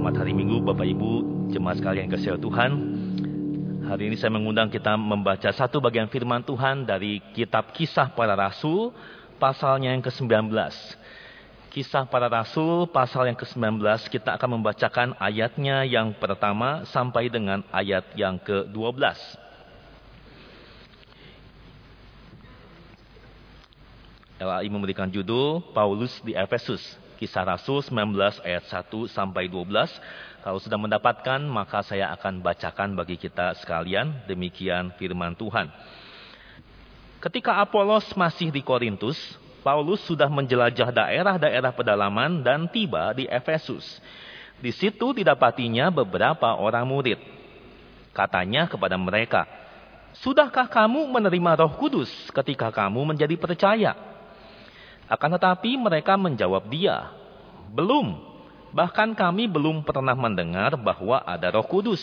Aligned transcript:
Selamat 0.00 0.24
hari 0.24 0.32
Minggu 0.32 0.64
Bapak 0.64 0.88
Ibu, 0.88 1.12
jemaat 1.52 1.76
sekalian 1.76 2.08
kasih 2.08 2.40
Tuhan. 2.40 2.72
Hari 3.84 4.08
ini 4.08 4.16
saya 4.16 4.32
mengundang 4.32 4.72
kita 4.72 4.96
membaca 4.96 5.52
satu 5.52 5.76
bagian 5.76 6.08
firman 6.08 6.40
Tuhan 6.40 6.88
dari 6.88 7.20
kitab 7.36 7.76
Kisah 7.76 8.08
Para 8.16 8.32
Rasul, 8.32 8.96
pasalnya 9.36 9.92
yang 9.92 10.00
ke-19. 10.00 10.56
Kisah 11.68 12.08
Para 12.08 12.32
Rasul, 12.32 12.88
pasal 12.88 13.28
yang 13.28 13.36
ke-19, 13.36 13.76
kita 14.08 14.40
akan 14.40 14.56
membacakan 14.56 15.20
ayatnya 15.20 15.84
yang 15.84 16.16
pertama 16.16 16.88
sampai 16.88 17.28
dengan 17.28 17.60
ayat 17.68 18.08
yang 18.16 18.40
ke-12. 18.40 19.04
LAI 24.40 24.64
memberikan 24.72 25.12
judul 25.12 25.60
Paulus 25.76 26.16
di 26.24 26.32
Efesus. 26.32 27.09
Kisah 27.20 27.44
Rasul 27.44 27.84
19 27.84 28.16
ayat 28.48 28.64
1 28.64 28.88
sampai 29.12 29.44
12. 29.44 29.68
Kalau 30.40 30.56
sudah 30.56 30.80
mendapatkan, 30.80 31.36
maka 31.44 31.84
saya 31.84 32.08
akan 32.16 32.40
bacakan 32.40 32.96
bagi 32.96 33.20
kita 33.20 33.52
sekalian. 33.60 34.24
Demikian 34.24 34.96
firman 34.96 35.36
Tuhan. 35.36 35.68
Ketika 37.20 37.60
Apolos 37.60 38.08
masih 38.16 38.48
di 38.48 38.64
Korintus, 38.64 39.20
Paulus 39.60 40.00
sudah 40.08 40.32
menjelajah 40.32 40.88
daerah-daerah 40.88 41.76
pedalaman 41.76 42.40
dan 42.40 42.64
tiba 42.72 43.12
di 43.12 43.28
Efesus. 43.28 43.84
Di 44.56 44.72
situ 44.72 45.12
didapatinya 45.12 45.92
beberapa 45.92 46.56
orang 46.56 46.88
murid. 46.88 47.20
Katanya 48.16 48.64
kepada 48.64 48.96
mereka, 48.96 49.44
Sudahkah 50.24 50.72
kamu 50.72 51.04
menerima 51.04 51.52
roh 51.60 51.76
kudus 51.76 52.08
ketika 52.32 52.72
kamu 52.72 53.14
menjadi 53.14 53.36
percaya? 53.36 53.92
Akan 55.10 55.34
tetapi 55.34 55.74
mereka 55.74 56.14
menjawab 56.14 56.70
dia, 56.70 57.10
belum. 57.70 58.18
Bahkan 58.70 59.18
kami 59.18 59.50
belum 59.50 59.82
pernah 59.82 60.14
mendengar 60.14 60.78
bahwa 60.78 61.22
ada 61.26 61.50
roh 61.50 61.66
kudus. 61.66 62.02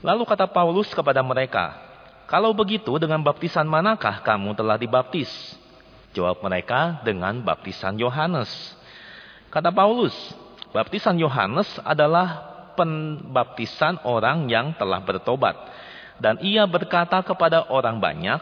Lalu 0.00 0.24
kata 0.24 0.48
Paulus 0.48 0.92
kepada 0.92 1.20
mereka, 1.24 1.76
kalau 2.24 2.56
begitu 2.56 2.96
dengan 2.96 3.20
baptisan 3.20 3.68
manakah 3.68 4.24
kamu 4.24 4.56
telah 4.56 4.80
dibaptis? 4.80 5.28
Jawab 6.16 6.40
mereka 6.40 7.04
dengan 7.04 7.40
baptisan 7.44 8.00
Yohanes. 8.00 8.48
Kata 9.52 9.68
Paulus, 9.72 10.14
baptisan 10.72 11.20
Yohanes 11.20 11.68
adalah 11.84 12.54
pembaptisan 12.76 14.00
orang 14.08 14.48
yang 14.48 14.72
telah 14.76 15.04
bertobat. 15.04 15.56
Dan 16.16 16.40
ia 16.40 16.64
berkata 16.64 17.20
kepada 17.20 17.68
orang 17.68 17.98
banyak, 17.98 18.40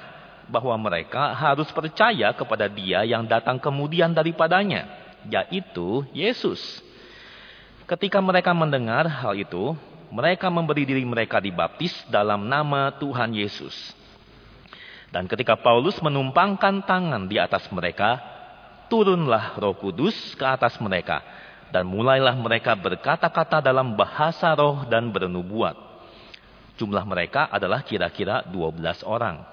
bahwa 0.52 0.74
mereka 0.76 1.32
harus 1.32 1.70
percaya 1.72 2.34
kepada 2.36 2.68
dia 2.68 3.06
yang 3.06 3.24
datang 3.24 3.56
kemudian 3.56 4.12
daripadanya, 4.12 5.01
yaitu 5.28 6.06
Yesus. 6.14 6.58
Ketika 7.86 8.22
mereka 8.22 8.56
mendengar 8.56 9.04
hal 9.04 9.36
itu, 9.36 9.76
mereka 10.12 10.48
memberi 10.48 10.84
diri 10.88 11.04
mereka 11.04 11.40
dibaptis 11.40 11.92
dalam 12.08 12.48
nama 12.48 12.92
Tuhan 12.96 13.32
Yesus. 13.36 13.74
Dan 15.12 15.28
ketika 15.28 15.60
Paulus 15.60 16.00
menumpangkan 16.00 16.88
tangan 16.88 17.28
di 17.28 17.36
atas 17.36 17.68
mereka, 17.68 18.16
turunlah 18.88 19.60
roh 19.60 19.76
kudus 19.76 20.16
ke 20.36 20.44
atas 20.44 20.80
mereka. 20.80 21.20
Dan 21.68 21.88
mulailah 21.88 22.36
mereka 22.36 22.76
berkata-kata 22.76 23.60
dalam 23.60 23.96
bahasa 23.96 24.52
roh 24.56 24.84
dan 24.88 25.12
bernubuat. 25.12 25.76
Jumlah 26.80 27.04
mereka 27.04 27.48
adalah 27.52 27.84
kira-kira 27.84 28.44
12 28.48 29.04
orang. 29.04 29.51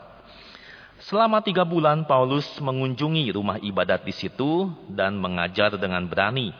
Selama 0.99 1.39
tiga 1.39 1.63
bulan 1.63 2.03
Paulus 2.03 2.43
mengunjungi 2.59 3.31
rumah 3.31 3.55
ibadat 3.63 4.03
di 4.03 4.11
situ 4.11 4.67
dan 4.91 5.15
mengajar 5.15 5.79
dengan 5.79 6.03
berani. 6.03 6.51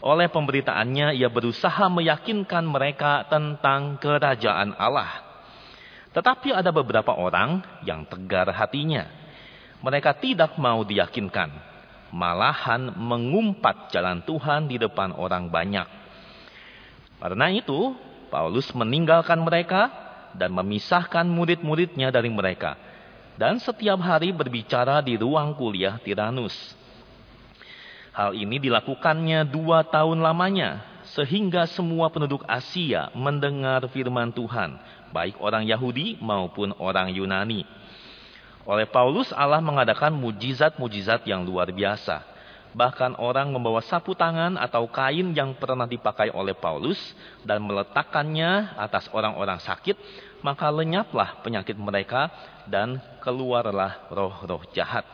Oleh 0.00 0.32
pemberitaannya 0.32 1.12
ia 1.12 1.28
berusaha 1.28 1.84
meyakinkan 1.92 2.64
mereka 2.64 3.28
tentang 3.28 4.00
kerajaan 4.00 4.72
Allah. 4.72 5.20
Tetapi 6.16 6.56
ada 6.56 6.72
beberapa 6.72 7.12
orang 7.12 7.60
yang 7.84 8.08
tegar 8.08 8.48
hatinya. 8.56 9.04
Mereka 9.84 10.16
tidak 10.16 10.56
mau 10.56 10.80
diyakinkan. 10.80 11.52
Malahan 12.08 12.96
mengumpat 12.96 13.92
jalan 13.92 14.24
Tuhan 14.24 14.72
di 14.72 14.80
depan 14.80 15.12
orang 15.12 15.52
banyak. 15.52 15.84
Karena 17.20 17.52
itu 17.52 17.92
Paulus 18.32 18.72
meninggalkan 18.72 19.44
mereka 19.44 19.92
dan 20.32 20.56
memisahkan 20.56 21.28
murid-muridnya 21.28 22.08
dari 22.08 22.32
mereka 22.32 22.87
dan 23.38 23.62
setiap 23.62 24.02
hari 24.02 24.34
berbicara 24.34 24.98
di 24.98 25.14
ruang 25.14 25.54
kuliah 25.54 25.96
Tiranus. 26.02 26.52
Hal 28.10 28.34
ini 28.34 28.58
dilakukannya 28.58 29.46
dua 29.46 29.86
tahun 29.86 30.18
lamanya, 30.18 30.82
sehingga 31.14 31.70
semua 31.70 32.10
penduduk 32.10 32.42
Asia 32.50 33.14
mendengar 33.14 33.86
firman 33.94 34.34
Tuhan, 34.34 34.74
baik 35.14 35.38
orang 35.38 35.62
Yahudi 35.62 36.18
maupun 36.18 36.74
orang 36.82 37.14
Yunani. 37.14 37.62
Oleh 38.66 38.90
Paulus, 38.90 39.30
Allah 39.30 39.62
mengadakan 39.62 40.12
mujizat-mujizat 40.18 41.24
yang 41.24 41.46
luar 41.46 41.70
biasa. 41.70 42.20
Bahkan 42.76 43.16
orang 43.16 43.48
membawa 43.48 43.80
sapu 43.80 44.12
tangan 44.12 44.60
atau 44.60 44.84
kain 44.92 45.32
yang 45.32 45.56
pernah 45.56 45.88
dipakai 45.88 46.28
oleh 46.28 46.52
Paulus 46.52 47.00
dan 47.46 47.64
meletakkannya 47.64 48.76
atas 48.76 49.08
orang-orang 49.14 49.56
sakit, 49.56 49.96
maka 50.42 50.70
lenyaplah 50.70 51.42
penyakit 51.42 51.74
mereka 51.74 52.30
dan 52.68 53.02
keluarlah 53.22 54.08
roh-roh 54.12 54.62
jahat. 54.74 55.04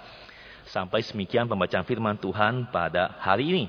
Sampai 0.65 1.05
semikian 1.05 1.45
pembacaan 1.45 1.85
firman 1.85 2.17
Tuhan 2.17 2.73
pada 2.73 3.21
hari 3.21 3.53
ini. 3.53 3.65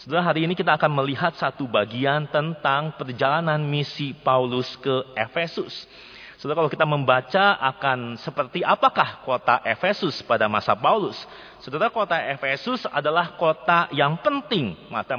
Setelah 0.00 0.32
hari 0.32 0.48
ini 0.48 0.58
kita 0.58 0.74
akan 0.74 0.90
melihat 0.90 1.36
satu 1.38 1.68
bagian 1.68 2.26
tentang 2.26 2.96
perjalanan 2.98 3.60
misi 3.62 4.16
Paulus 4.16 4.66
ke 4.80 5.14
Efesus. 5.14 5.86
Saudara 6.40 6.64
kalau 6.64 6.72
kita 6.72 6.88
membaca 6.88 7.60
akan 7.60 8.16
seperti 8.16 8.64
apakah 8.64 9.20
kota 9.28 9.60
Efesus 9.60 10.24
pada 10.24 10.48
masa 10.48 10.72
Paulus. 10.72 11.20
Saudara 11.60 11.92
kota 11.92 12.16
Efesus 12.16 12.88
adalah 12.88 13.36
kota 13.36 13.92
yang 13.92 14.16
penting 14.24 14.72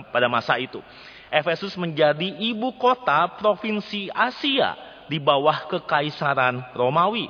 pada 0.09 0.25
masa 0.25 0.57
itu. 0.57 0.81
Efesus 1.29 1.77
menjadi 1.77 2.25
ibu 2.41 2.73
kota 2.75 3.37
provinsi 3.37 4.09
Asia 4.11 4.90
di 5.11 5.19
bawah 5.19 5.67
kekaisaran 5.67 6.71
Romawi. 6.71 7.27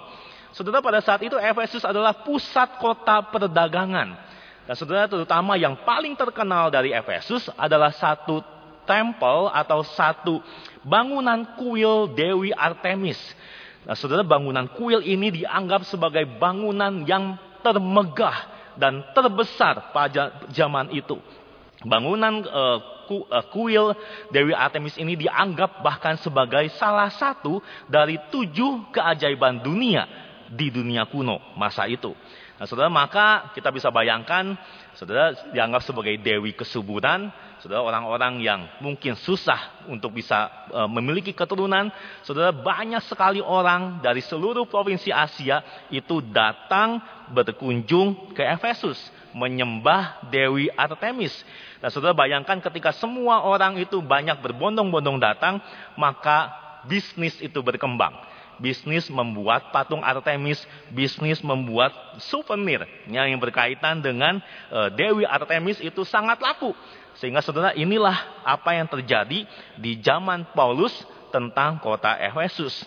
Saudara 0.53 0.77
pada 0.85 1.01
saat 1.01 1.25
itu 1.25 1.33
Efesus 1.41 1.81
adalah 1.81 2.21
pusat 2.21 2.77
kota 2.77 3.25
perdagangan. 3.33 4.13
Dan 4.69 4.75
saudara 4.77 5.09
terutama 5.09 5.57
yang 5.57 5.73
paling 5.81 6.13
terkenal 6.13 6.69
dari 6.69 6.93
Efesus 6.93 7.49
adalah 7.57 7.89
satu 7.89 8.45
tempel 8.85 9.49
atau 9.49 9.81
satu 9.81 10.37
bangunan 10.85 11.57
kuil 11.57 12.13
Dewi 12.13 12.53
Artemis. 12.53 13.17
Nah, 13.81 13.97
saudara 13.97 14.21
bangunan 14.21 14.69
kuil 14.77 15.01
ini 15.01 15.41
dianggap 15.41 15.89
sebagai 15.89 16.29
bangunan 16.37 17.01
yang 17.09 17.33
termegah 17.65 18.45
dan 18.77 19.01
terbesar 19.17 19.89
pada 19.89 20.45
zaman 20.53 20.93
itu. 20.93 21.17
Bangunan 21.81 22.45
uh, 22.45 23.00
uh, 23.11 23.45
kuil 23.51 23.91
Dewi 24.31 24.55
Artemis 24.55 24.95
ini 24.95 25.19
dianggap 25.19 25.83
bahkan 25.83 26.15
sebagai 26.15 26.71
salah 26.79 27.11
satu 27.11 27.59
dari 27.91 28.15
tujuh 28.31 28.95
keajaiban 28.95 29.59
dunia 29.59 30.07
di 30.51 30.71
dunia 30.71 31.07
kuno 31.07 31.39
masa 31.55 31.87
itu. 31.87 32.11
Nah, 32.61 32.69
saudara, 32.69 32.93
maka 32.93 33.49
kita 33.57 33.73
bisa 33.73 33.89
bayangkan, 33.89 34.53
saudara 34.93 35.33
dianggap 35.49 35.81
sebagai 35.81 36.13
dewi 36.21 36.53
kesuburan, 36.53 37.33
saudara 37.57 37.81
orang-orang 37.81 38.37
yang 38.37 38.69
mungkin 38.77 39.17
susah 39.17 39.89
untuk 39.89 40.13
bisa 40.13 40.45
e, 40.69 40.85
memiliki 40.85 41.33
keturunan, 41.33 41.89
saudara 42.21 42.53
banyak 42.53 43.01
sekali 43.09 43.41
orang 43.41 43.97
dari 44.05 44.21
seluruh 44.21 44.69
provinsi 44.69 45.09
Asia 45.09 45.65
itu 45.89 46.21
datang 46.21 47.01
berkunjung 47.33 48.37
ke 48.37 48.45
Efesus 48.45 49.01
menyembah 49.33 50.29
Dewi 50.29 50.69
Artemis. 50.77 51.33
Nah, 51.81 51.89
saudara 51.89 52.13
bayangkan 52.13 52.61
ketika 52.61 52.93
semua 52.93 53.41
orang 53.41 53.81
itu 53.81 53.99
banyak 53.99 54.37
berbondong-bondong 54.39 55.17
datang, 55.17 55.57
maka 55.97 56.53
bisnis 56.85 57.37
itu 57.41 57.57
berkembang 57.61 58.13
bisnis 58.61 59.09
membuat 59.09 59.73
patung 59.73 60.05
Artemis, 60.05 60.61
bisnis 60.93 61.41
membuat 61.41 61.91
souvenir 62.21 62.85
yang 63.09 63.41
berkaitan 63.41 63.99
dengan 63.99 64.37
uh, 64.69 64.93
Dewi 64.93 65.25
Artemis 65.25 65.81
itu 65.81 66.05
sangat 66.05 66.37
laku. 66.37 66.77
Sehingga 67.17 67.41
saudara 67.41 67.73
inilah 67.73 68.45
apa 68.45 68.77
yang 68.77 68.87
terjadi 68.87 69.43
di 69.75 69.91
zaman 69.99 70.45
Paulus 70.53 70.93
tentang 71.33 71.81
kota 71.81 72.15
Efesus. 72.21 72.85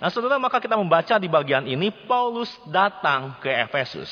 Nah 0.00 0.08
saudara 0.08 0.38
maka 0.38 0.62
kita 0.62 0.78
membaca 0.78 1.18
di 1.18 1.28
bagian 1.28 1.66
ini 1.66 1.90
Paulus 2.06 2.48
datang 2.70 3.36
ke 3.42 3.50
Efesus. 3.50 4.08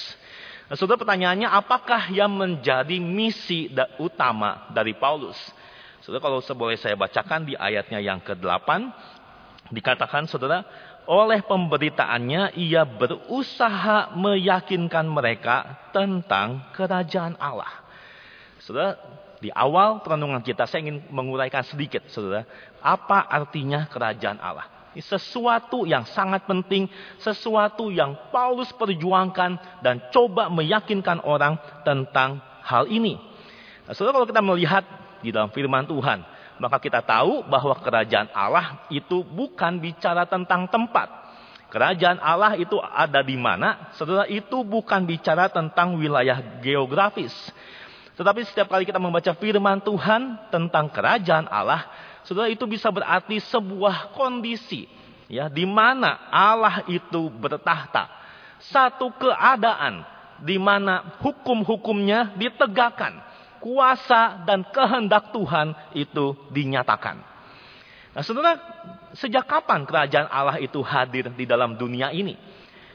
Nah, 0.64 0.76
saudara 0.80 0.96
pertanyaannya 0.96 1.44
apakah 1.44 2.08
yang 2.08 2.32
menjadi 2.32 2.96
misi 2.96 3.68
utama 4.00 4.72
dari 4.72 4.96
Paulus? 4.96 5.36
Saudara 6.00 6.24
kalau 6.24 6.40
boleh 6.56 6.76
saya 6.80 6.96
bacakan 6.96 7.48
di 7.48 7.56
ayatnya 7.56 8.00
yang 8.00 8.20
ke-8 8.20 8.68
dikatakan 9.72 10.28
saudara 10.28 10.64
oleh 11.04 11.44
pemberitaannya 11.44 12.56
ia 12.56 12.84
berusaha 12.84 14.16
meyakinkan 14.16 15.04
mereka 15.04 15.84
tentang 15.92 16.64
kerajaan 16.72 17.36
Allah. 17.36 17.84
Saudara, 18.64 18.96
di 19.44 19.52
awal 19.52 20.00
perenungan 20.00 20.40
kita 20.40 20.64
saya 20.64 20.88
ingin 20.88 21.04
menguraikan 21.12 21.60
sedikit, 21.68 22.08
saudara, 22.08 22.48
apa 22.80 23.28
artinya 23.28 23.84
kerajaan 23.92 24.40
Allah. 24.40 24.64
Sesuatu 25.02 25.82
yang 25.88 26.06
sangat 26.06 26.46
penting, 26.46 26.86
sesuatu 27.18 27.90
yang 27.90 28.14
Paulus 28.30 28.70
perjuangkan 28.76 29.82
dan 29.82 29.98
coba 30.14 30.46
meyakinkan 30.52 31.24
orang 31.26 31.58
tentang 31.82 32.38
hal 32.62 32.86
ini. 32.86 33.18
Nah, 33.84 33.92
saudara, 33.92 34.22
kalau 34.22 34.28
kita 34.30 34.42
melihat 34.44 34.84
di 35.24 35.34
dalam 35.34 35.50
firman 35.50 35.88
Tuhan, 35.88 36.22
maka 36.62 36.78
kita 36.78 37.02
tahu 37.02 37.42
bahwa 37.50 37.74
kerajaan 37.82 38.30
Allah 38.30 38.86
itu 38.92 39.26
bukan 39.26 39.82
bicara 39.82 40.24
tentang 40.24 40.70
tempat. 40.70 41.10
Kerajaan 41.74 42.22
Allah 42.22 42.54
itu 42.54 42.78
ada 42.78 43.18
di 43.18 43.34
mana? 43.34 43.90
Saudara, 43.98 44.30
itu 44.30 44.62
bukan 44.62 45.02
bicara 45.02 45.50
tentang 45.50 45.98
wilayah 45.98 46.38
geografis. 46.62 47.34
Tetapi 48.14 48.46
setiap 48.46 48.70
kali 48.70 48.86
kita 48.86 49.02
membaca 49.02 49.34
firman 49.34 49.82
Tuhan 49.82 50.38
tentang 50.54 50.86
kerajaan 50.86 51.50
Allah, 51.50 51.82
saudara 52.24 52.48
itu 52.48 52.64
bisa 52.64 52.88
berarti 52.88 53.38
sebuah 53.40 54.16
kondisi 54.16 54.88
ya 55.28 55.48
di 55.48 55.64
mana 55.64 56.28
Allah 56.28 56.84
itu 56.88 57.28
bertahta. 57.32 58.08
Satu 58.64 59.12
keadaan 59.20 60.04
di 60.40 60.56
mana 60.56 61.20
hukum-hukumnya 61.20 62.32
ditegakkan, 62.36 63.20
kuasa 63.60 64.40
dan 64.48 64.64
kehendak 64.72 65.36
Tuhan 65.36 65.76
itu 65.92 66.32
dinyatakan. 66.48 67.20
Nah, 68.14 68.22
saudara, 68.22 68.56
sejak 69.12 69.44
kapan 69.44 69.84
kerajaan 69.84 70.30
Allah 70.30 70.62
itu 70.62 70.80
hadir 70.80 71.28
di 71.34 71.44
dalam 71.44 71.76
dunia 71.76 72.14
ini? 72.14 72.38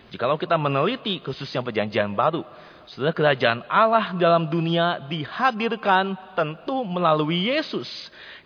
Jikalau 0.09 0.41
kita 0.41 0.57
meneliti 0.57 1.21
khususnya 1.21 1.61
perjanjian 1.61 2.17
baru, 2.17 2.41
Saudara 2.89 3.13
kerajaan 3.13 3.61
Allah 3.69 4.17
dalam 4.17 4.49
dunia 4.49 4.97
dihadirkan 5.05 6.17
tentu 6.33 6.81
melalui 6.81 7.53
Yesus. 7.53 7.85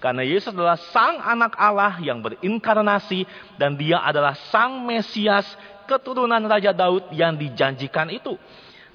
Karena 0.04 0.20
Yesus 0.20 0.52
adalah 0.52 0.76
sang 0.92 1.16
anak 1.24 1.56
Allah 1.56 1.96
yang 2.04 2.20
berinkarnasi 2.20 3.24
dan 3.56 3.80
dia 3.80 4.04
adalah 4.04 4.36
sang 4.52 4.84
Mesias 4.84 5.48
keturunan 5.88 6.44
Raja 6.44 6.76
Daud 6.76 7.08
yang 7.16 7.40
dijanjikan 7.40 8.12
itu. 8.12 8.36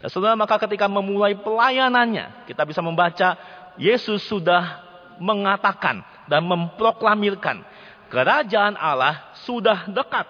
Dan 0.05 0.13
saudara 0.13 0.37
maka 0.37 0.61
ketika 0.69 0.85
memulai 0.85 1.33
pelayanannya 1.33 2.45
kita 2.45 2.69
bisa 2.69 2.85
membaca 2.85 3.41
Yesus 3.81 4.29
sudah 4.29 4.85
mengatakan 5.17 6.05
dan 6.29 6.45
memproklamirkan 6.45 7.65
kerajaan 8.13 8.77
Allah 8.77 9.33
sudah 9.49 9.89
dekat. 9.89 10.29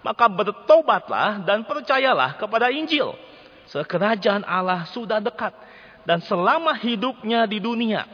Maka 0.00 0.24
bertobatlah 0.24 1.44
dan 1.44 1.68
percayalah 1.68 2.40
kepada 2.40 2.72
Injil. 2.72 3.12
Kerajaan 3.70 4.44
Allah 4.44 4.84
sudah 4.92 5.18
dekat. 5.18 5.52
Dan 6.04 6.20
selama 6.20 6.76
hidupnya 6.76 7.48
di 7.48 7.58
dunia. 7.58 8.04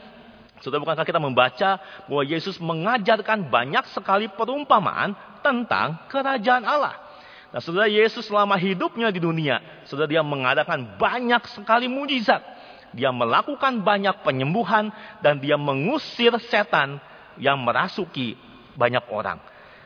Sudah 0.61 0.77
bukankah 0.77 1.03
kita 1.03 1.17
membaca 1.17 1.81
bahwa 2.05 2.23
Yesus 2.23 2.61
mengajarkan 2.61 3.49
banyak 3.49 3.85
sekali 3.91 4.29
perumpamaan 4.29 5.17
tentang 5.41 5.97
kerajaan 6.07 6.63
Allah. 6.63 6.95
Nah 7.51 7.59
saudara 7.59 7.89
Yesus 7.89 8.29
selama 8.29 8.55
hidupnya 8.55 9.11
di 9.11 9.19
dunia. 9.19 9.59
Sudah 9.89 10.07
dia 10.07 10.23
mengadakan 10.23 10.95
banyak 10.95 11.43
sekali 11.51 11.91
mujizat. 11.91 12.39
Dia 12.95 13.11
melakukan 13.11 13.83
banyak 13.83 14.23
penyembuhan. 14.23 14.93
Dan 15.19 15.43
dia 15.43 15.59
mengusir 15.59 16.31
setan 16.47 17.01
yang 17.35 17.59
merasuki 17.59 18.39
banyak 18.77 19.03
orang. 19.11 19.41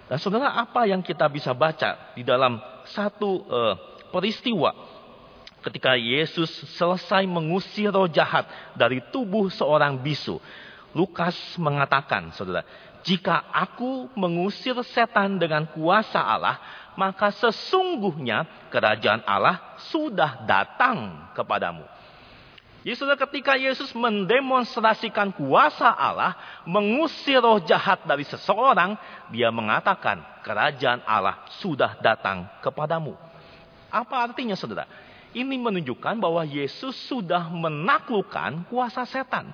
Dan 0.06 0.22
saudara 0.22 0.54
apa 0.62 0.86
yang 0.86 1.02
kita 1.02 1.26
bisa 1.26 1.56
baca 1.58 2.14
di 2.14 2.22
dalam 2.22 2.62
satu 2.86 3.42
uh, 3.50 3.76
peristiwa 4.14 4.95
ketika 5.66 5.98
Yesus 5.98 6.48
selesai 6.78 7.26
mengusir 7.26 7.90
roh 7.90 8.06
jahat 8.06 8.46
dari 8.78 9.02
tubuh 9.10 9.50
seorang 9.50 9.98
bisu. 9.98 10.38
Lukas 10.96 11.36
mengatakan, 11.60 12.32
saudara, 12.32 12.64
jika 13.04 13.44
aku 13.52 14.08
mengusir 14.16 14.78
setan 14.94 15.42
dengan 15.42 15.68
kuasa 15.68 16.22
Allah, 16.22 16.62
maka 16.96 17.34
sesungguhnya 17.36 18.48
kerajaan 18.72 19.26
Allah 19.28 19.76
sudah 19.92 20.48
datang 20.48 21.28
kepadamu. 21.36 21.84
Jadi 22.86 22.96
saudara 23.02 23.18
ketika 23.18 23.58
Yesus 23.58 23.92
mendemonstrasikan 23.98 25.34
kuasa 25.34 25.90
Allah, 25.90 26.38
mengusir 26.70 27.42
roh 27.42 27.58
jahat 27.66 28.06
dari 28.06 28.22
seseorang, 28.24 28.94
dia 29.34 29.50
mengatakan 29.50 30.22
kerajaan 30.46 31.02
Allah 31.04 31.44
sudah 31.60 31.98
datang 31.98 32.46
kepadamu. 32.62 33.18
Apa 33.90 34.30
artinya 34.30 34.54
saudara? 34.54 34.86
Ini 35.36 35.60
menunjukkan 35.60 36.16
bahwa 36.24 36.48
Yesus 36.48 36.96
sudah 37.12 37.52
menaklukkan 37.52 38.72
kuasa 38.72 39.04
setan. 39.04 39.52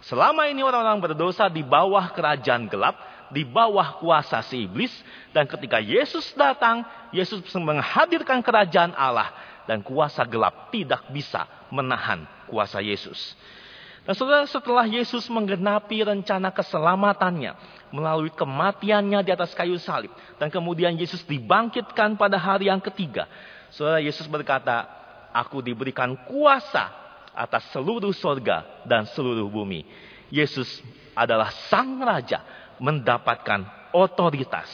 Selama 0.00 0.48
ini 0.48 0.64
orang-orang 0.64 1.04
berdosa 1.04 1.52
di 1.52 1.60
bawah 1.60 2.08
kerajaan 2.16 2.64
gelap, 2.64 2.96
di 3.28 3.44
bawah 3.44 4.00
kuasa 4.00 4.40
si 4.40 4.64
iblis. 4.64 4.90
Dan 5.36 5.44
ketika 5.44 5.84
Yesus 5.84 6.32
datang, 6.32 6.80
Yesus 7.12 7.44
menghadirkan 7.52 8.40
kerajaan 8.40 8.96
Allah. 8.96 9.28
Dan 9.68 9.84
kuasa 9.84 10.24
gelap 10.24 10.72
tidak 10.72 11.04
bisa 11.12 11.44
menahan 11.68 12.24
kuasa 12.48 12.80
Yesus. 12.80 13.36
Dan 14.08 14.16
saudara 14.16 14.48
setelah 14.48 14.88
Yesus 14.88 15.28
menggenapi 15.28 16.00
rencana 16.00 16.48
keselamatannya 16.48 17.52
melalui 17.92 18.32
kematiannya 18.32 19.20
di 19.20 19.30
atas 19.36 19.52
kayu 19.52 19.76
salib. 19.76 20.08
Dan 20.40 20.48
kemudian 20.48 20.96
Yesus 20.96 21.20
dibangkitkan 21.28 22.16
pada 22.16 22.40
hari 22.40 22.72
yang 22.72 22.80
ketiga. 22.80 23.28
Saudara 23.68 24.00
Yesus 24.00 24.24
berkata, 24.24 24.97
aku 25.32 25.62
diberikan 25.62 26.14
kuasa 26.26 26.90
atas 27.34 27.70
seluruh 27.70 28.10
sorga 28.10 28.66
dan 28.82 29.06
seluruh 29.06 29.46
bumi. 29.46 29.86
Yesus 30.28 30.82
adalah 31.14 31.50
sang 31.70 31.98
raja 32.02 32.42
mendapatkan 32.82 33.64
otoritas. 33.94 34.68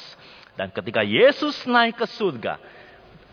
Dan 0.54 0.70
ketika 0.70 1.02
Yesus 1.02 1.66
naik 1.66 1.98
ke 1.98 2.06
surga, 2.06 2.58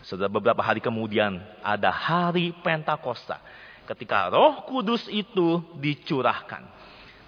sudah 0.02 0.26
beberapa 0.26 0.58
hari 0.60 0.82
kemudian 0.82 1.38
ada 1.62 1.90
hari 1.90 2.50
Pentakosta. 2.62 3.38
Ketika 3.86 4.30
roh 4.30 4.62
kudus 4.66 5.06
itu 5.10 5.62
dicurahkan. 5.78 6.66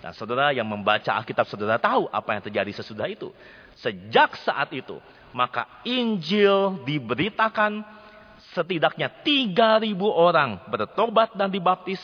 Dan 0.02 0.12
saudara 0.12 0.52
yang 0.52 0.69
membaca 0.69 1.17
Alkitab 1.17 1.49
saudara 1.49 1.81
tahu 1.81 2.11
apa 2.12 2.37
yang 2.37 2.43
terjadi 2.44 2.73
sesudah 2.82 3.08
itu. 3.08 3.32
Sejak 3.81 4.37
saat 4.43 4.70
itu, 4.76 5.00
maka 5.32 5.67
Injil 5.82 6.85
diberitakan 6.85 7.82
setidaknya 8.54 9.10
3000 9.26 9.98
orang 10.08 10.62
bertobat 10.70 11.34
dan 11.34 11.50
dibaptis 11.50 12.00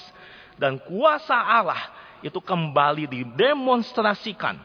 dan 0.60 0.76
kuasa 0.76 1.38
Allah 1.38 1.80
itu 2.20 2.36
kembali 2.36 3.08
didemonstrasikan 3.08 4.60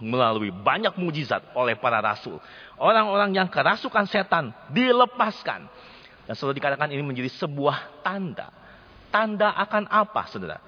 melalui 0.00 0.52
banyak 0.52 0.96
mujizat 0.96 1.44
oleh 1.56 1.76
para 1.76 2.00
rasul. 2.00 2.40
Orang-orang 2.80 3.36
yang 3.36 3.48
kerasukan 3.48 4.08
setan 4.08 4.52
dilepaskan. 4.72 5.68
Dan 6.24 6.34
selalu 6.36 6.56
dikatakan 6.60 6.88
ini 6.92 7.04
menjadi 7.04 7.30
sebuah 7.40 8.04
tanda. 8.04 8.48
Tanda 9.12 9.52
akan 9.56 9.88
apa, 9.90 10.28
saudara? 10.28 10.58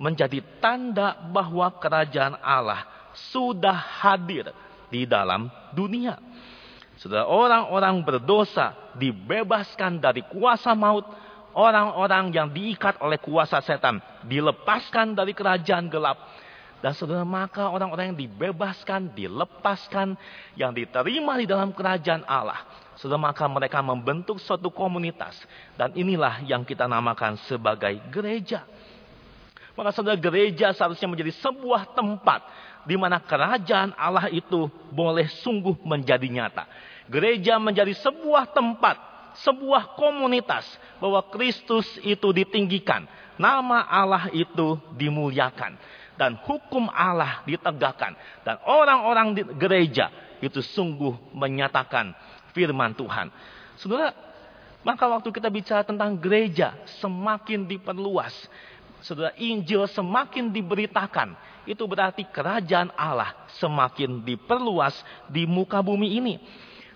Menjadi 0.00 0.40
tanda 0.58 1.20
bahwa 1.30 1.68
kerajaan 1.78 2.40
Allah 2.40 2.84
sudah 3.32 3.76
hadir 3.76 4.48
di 4.88 5.04
dalam 5.04 5.52
dunia. 5.76 6.16
Saudara, 7.02 7.26
orang-orang 7.26 7.98
berdosa 8.06 8.78
dibebaskan 8.94 9.98
dari 9.98 10.22
kuasa 10.22 10.70
maut. 10.78 11.02
Orang-orang 11.52 12.32
yang 12.32 12.48
diikat 12.48 12.96
oleh 13.02 13.18
kuasa 13.20 13.60
setan 13.60 13.98
dilepaskan 14.24 15.12
dari 15.12 15.34
kerajaan 15.34 15.90
gelap. 15.90 16.16
Dan 16.78 16.94
saudara, 16.94 17.26
maka 17.26 17.68
orang-orang 17.68 18.14
yang 18.14 18.18
dibebaskan, 18.24 19.12
dilepaskan, 19.12 20.14
yang 20.54 20.72
diterima 20.72 21.36
di 21.36 21.44
dalam 21.44 21.74
kerajaan 21.74 22.22
Allah. 22.24 22.62
Saudara, 22.96 23.18
maka 23.18 23.44
mereka 23.50 23.82
membentuk 23.82 24.38
suatu 24.38 24.70
komunitas. 24.70 25.34
Dan 25.74 25.92
inilah 25.98 26.40
yang 26.46 26.62
kita 26.62 26.86
namakan 26.86 27.34
sebagai 27.50 27.98
gereja. 28.14 28.62
Maka 29.74 29.90
saudara, 29.90 30.16
gereja 30.16 30.70
seharusnya 30.72 31.10
menjadi 31.10 31.34
sebuah 31.36 31.98
tempat 31.98 32.46
di 32.86 32.94
mana 32.94 33.22
kerajaan 33.22 33.94
Allah 33.94 34.26
itu 34.30 34.70
boleh 34.90 35.26
sungguh 35.42 35.78
menjadi 35.86 36.26
nyata 36.26 36.66
Gereja 37.10 37.58
menjadi 37.58 37.94
sebuah 37.98 38.50
tempat, 38.54 38.96
sebuah 39.42 39.98
komunitas 39.98 40.66
bahwa 41.02 41.24
Kristus 41.32 41.86
itu 42.04 42.30
ditinggikan, 42.30 43.08
nama 43.40 43.82
Allah 43.88 44.30
itu 44.30 44.78
dimuliakan 44.94 45.78
dan 46.20 46.36
hukum 46.44 46.86
Allah 46.92 47.42
ditegakkan 47.48 48.14
dan 48.44 48.60
orang-orang 48.68 49.34
di 49.34 49.42
gereja 49.56 50.12
itu 50.44 50.60
sungguh 50.60 51.32
menyatakan 51.32 52.12
firman 52.52 52.92
Tuhan. 52.94 53.32
Saudara, 53.80 54.12
maka 54.86 55.08
waktu 55.08 55.32
kita 55.32 55.48
bicara 55.48 55.82
tentang 55.82 56.14
gereja 56.18 56.76
semakin 57.02 57.66
diperluas, 57.66 58.34
Saudara, 59.02 59.34
Injil 59.34 59.82
semakin 59.90 60.54
diberitakan, 60.54 61.34
itu 61.66 61.82
berarti 61.90 62.22
kerajaan 62.22 62.94
Allah 62.94 63.34
semakin 63.58 64.22
diperluas 64.22 64.94
di 65.26 65.42
muka 65.42 65.82
bumi 65.82 66.22
ini. 66.22 66.34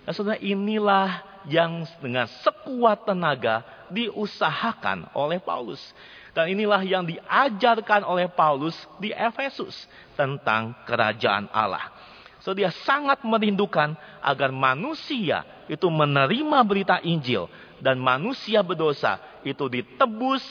Nah, 0.07 0.15
saudara 0.15 0.39
inilah 0.39 1.19
yang 1.51 1.83
dengan 1.99 2.31
sekuat 2.47 3.03
tenaga 3.03 3.59
diusahakan 3.91 5.11
oleh 5.11 5.43
Paulus. 5.43 5.83
Dan 6.31 6.47
inilah 6.55 6.79
yang 6.87 7.03
diajarkan 7.03 8.07
oleh 8.07 8.31
Paulus 8.31 8.77
di 9.03 9.11
Efesus 9.11 9.75
tentang 10.15 10.71
kerajaan 10.87 11.51
Allah. 11.51 11.91
So 12.39 12.55
dia 12.55 12.71
sangat 12.87 13.25
merindukan 13.27 13.99
agar 14.23 14.55
manusia 14.55 15.43
itu 15.67 15.91
menerima 15.91 16.59
berita 16.63 17.03
Injil 17.03 17.51
dan 17.83 17.99
manusia 17.99 18.63
berdosa 18.63 19.19
itu 19.43 19.67
ditebus 19.67 20.45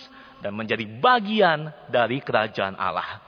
dan 0.44 0.52
menjadi 0.52 0.84
bagian 1.00 1.72
dari 1.88 2.20
kerajaan 2.20 2.76
Allah. 2.76 3.22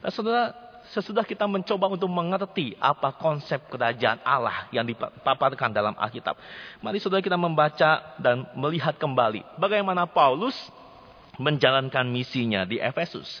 Nah, 0.00 0.08
saudara, 0.08 0.56
sesudah 0.92 1.24
kita 1.24 1.48
mencoba 1.48 1.88
untuk 1.88 2.12
mengerti 2.12 2.76
apa 2.76 3.16
konsep 3.16 3.64
kerajaan 3.72 4.20
Allah 4.20 4.68
yang 4.68 4.84
dipaparkan 4.84 5.72
dalam 5.72 5.96
Alkitab, 5.96 6.36
mari 6.84 7.00
saudara 7.00 7.24
kita 7.24 7.40
membaca 7.40 8.12
dan 8.20 8.44
melihat 8.52 8.92
kembali 9.00 9.56
bagaimana 9.56 10.04
Paulus 10.04 10.54
menjalankan 11.40 12.04
misinya 12.12 12.68
di 12.68 12.76
Efesus. 12.76 13.40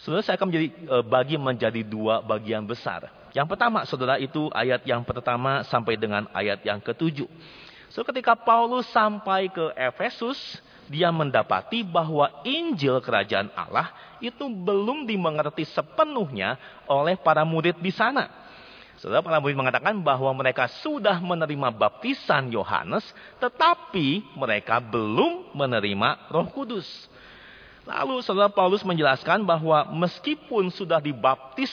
Saudara, 0.00 0.24
saya 0.24 0.40
akan 0.40 0.48
menjadi 0.48 0.68
eh, 0.72 1.04
bagi 1.04 1.36
menjadi 1.36 1.82
dua 1.84 2.24
bagian 2.24 2.64
besar. 2.64 3.12
Yang 3.36 3.52
pertama, 3.52 3.84
saudara, 3.84 4.16
itu 4.16 4.48
ayat 4.48 4.80
yang 4.88 5.04
pertama 5.04 5.60
sampai 5.68 6.00
dengan 6.00 6.24
ayat 6.32 6.64
yang 6.64 6.80
ketujuh. 6.80 7.28
So, 7.92 8.00
ketika 8.00 8.32
Paulus 8.32 8.88
sampai 8.92 9.52
ke 9.52 9.72
Efesus, 9.76 10.36
dia 10.86 11.10
mendapati 11.10 11.82
bahwa 11.82 12.30
Injil 12.46 13.02
Kerajaan 13.02 13.50
Allah 13.54 13.90
itu 14.22 14.46
belum 14.46 15.04
dimengerti 15.04 15.66
sepenuhnya 15.66 16.56
oleh 16.86 17.18
para 17.18 17.42
murid 17.42 17.78
di 17.82 17.90
sana. 17.90 18.30
Saudara, 18.96 19.20
para 19.20 19.36
murid 19.44 19.58
mengatakan 19.60 19.92
bahwa 20.00 20.32
mereka 20.32 20.70
sudah 20.80 21.20
menerima 21.20 21.68
baptisan 21.68 22.48
Yohanes, 22.48 23.04
tetapi 23.36 24.24
mereka 24.32 24.80
belum 24.80 25.52
menerima 25.52 26.32
Roh 26.32 26.48
Kudus. 26.48 26.88
Lalu 27.86 28.18
saudara 28.24 28.50
Paulus 28.50 28.82
menjelaskan 28.82 29.46
bahwa 29.46 29.86
meskipun 29.94 30.72
sudah 30.74 30.98
dibaptis 30.98 31.70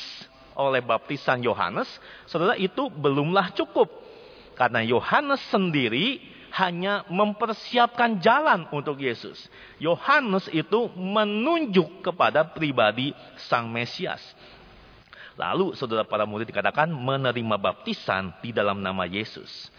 oleh 0.53 0.83
baptisan 0.83 1.41
Yohanes, 1.41 1.89
saudara 2.29 2.53
itu 2.59 2.91
belumlah 2.91 3.55
cukup. 3.57 3.89
Karena 4.53 4.85
Yohanes 4.85 5.41
sendiri 5.49 6.21
hanya 6.53 7.01
mempersiapkan 7.09 8.21
jalan 8.21 8.69
untuk 8.69 9.01
Yesus. 9.01 9.49
Yohanes 9.81 10.45
itu 10.53 10.85
menunjuk 10.93 12.05
kepada 12.05 12.45
pribadi 12.45 13.09
Sang 13.49 13.65
Mesias. 13.73 14.21
Lalu 15.33 15.73
saudara 15.73 16.05
para 16.05 16.29
murid 16.29 16.45
dikatakan 16.45 16.85
menerima 16.93 17.57
baptisan 17.57 18.29
di 18.45 18.53
dalam 18.53 18.85
nama 18.85 19.09
Yesus. 19.09 19.73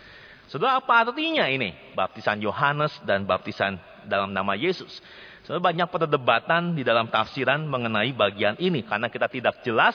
Saudara 0.51 0.83
apa 0.83 1.07
artinya 1.07 1.47
ini? 1.47 1.73
Baptisan 1.95 2.43
Yohanes 2.43 2.91
dan 3.07 3.23
baptisan 3.23 3.79
dalam 4.03 4.35
nama 4.35 4.59
Yesus. 4.59 4.99
Saudara 5.47 5.63
banyak 5.63 5.89
perdebatan 5.89 6.75
di 6.75 6.83
dalam 6.83 7.07
tafsiran 7.07 7.63
mengenai 7.71 8.11
bagian 8.11 8.59
ini. 8.59 8.83
Karena 8.83 9.07
kita 9.07 9.31
tidak 9.31 9.63
jelas 9.63 9.95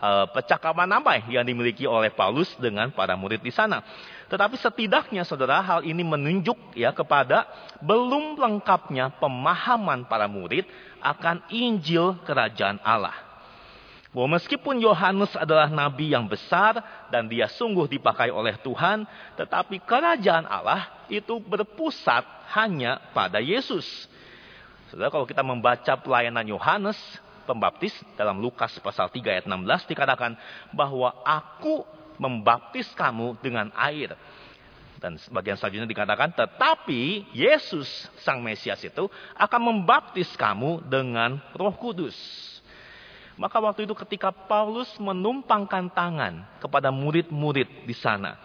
uh, 0.00 0.30
percakapan 0.30 0.88
apa 0.94 1.26
yang 1.28 1.44
dimiliki 1.44 1.84
oleh 1.84 2.14
Paulus 2.14 2.48
dengan 2.56 2.94
para 2.94 3.18
murid 3.18 3.42
di 3.42 3.52
sana. 3.52 3.82
Tetapi 4.30 4.54
setidaknya 4.62 5.26
saudara 5.26 5.58
hal 5.58 5.82
ini 5.82 6.06
menunjuk 6.06 6.78
ya 6.78 6.94
kepada 6.94 7.50
belum 7.82 8.38
lengkapnya 8.38 9.10
pemahaman 9.18 10.06
para 10.06 10.30
murid 10.30 10.70
akan 11.02 11.42
Injil 11.50 12.14
kerajaan 12.22 12.78
Allah. 12.86 13.14
Bahwa 14.14 14.38
meskipun 14.38 14.78
Yohanes 14.78 15.34
adalah 15.34 15.66
nabi 15.66 16.14
yang 16.14 16.30
besar 16.30 16.78
dan 17.10 17.26
dia 17.26 17.50
sungguh 17.50 17.90
dipakai 17.90 18.30
oleh 18.30 18.54
Tuhan, 18.62 19.06
tetapi 19.34 19.82
kerajaan 19.82 20.46
Allah 20.46 21.06
itu 21.10 21.38
berpusat 21.42 22.22
hanya 22.54 23.02
pada 23.10 23.42
Yesus. 23.42 23.86
Saudara, 24.90 25.10
kalau 25.10 25.26
kita 25.26 25.42
membaca 25.42 25.94
pelayanan 25.98 26.46
Yohanes 26.46 26.98
Pembaptis 27.50 27.90
dalam 28.14 28.38
Lukas 28.38 28.78
pasal 28.78 29.10
3 29.10 29.26
ayat 29.26 29.46
16 29.50 29.90
dikatakan 29.90 30.38
bahwa 30.70 31.10
aku 31.26 31.82
membaptis 32.20 32.92
kamu 32.92 33.40
dengan 33.40 33.72
air. 33.72 34.12
Dan 35.00 35.16
bagian 35.32 35.56
selanjutnya 35.56 35.88
dikatakan, 35.88 36.36
tetapi 36.36 37.32
Yesus 37.32 37.88
Sang 38.20 38.44
Mesias 38.44 38.84
itu 38.84 39.08
akan 39.32 39.60
membaptis 39.72 40.28
kamu 40.36 40.84
dengan 40.84 41.40
roh 41.56 41.72
kudus. 41.72 42.12
Maka 43.40 43.56
waktu 43.56 43.88
itu 43.88 43.96
ketika 43.96 44.28
Paulus 44.28 44.92
menumpangkan 45.00 45.88
tangan 45.96 46.44
kepada 46.60 46.92
murid-murid 46.92 47.88
di 47.88 47.96
sana. 47.96 48.36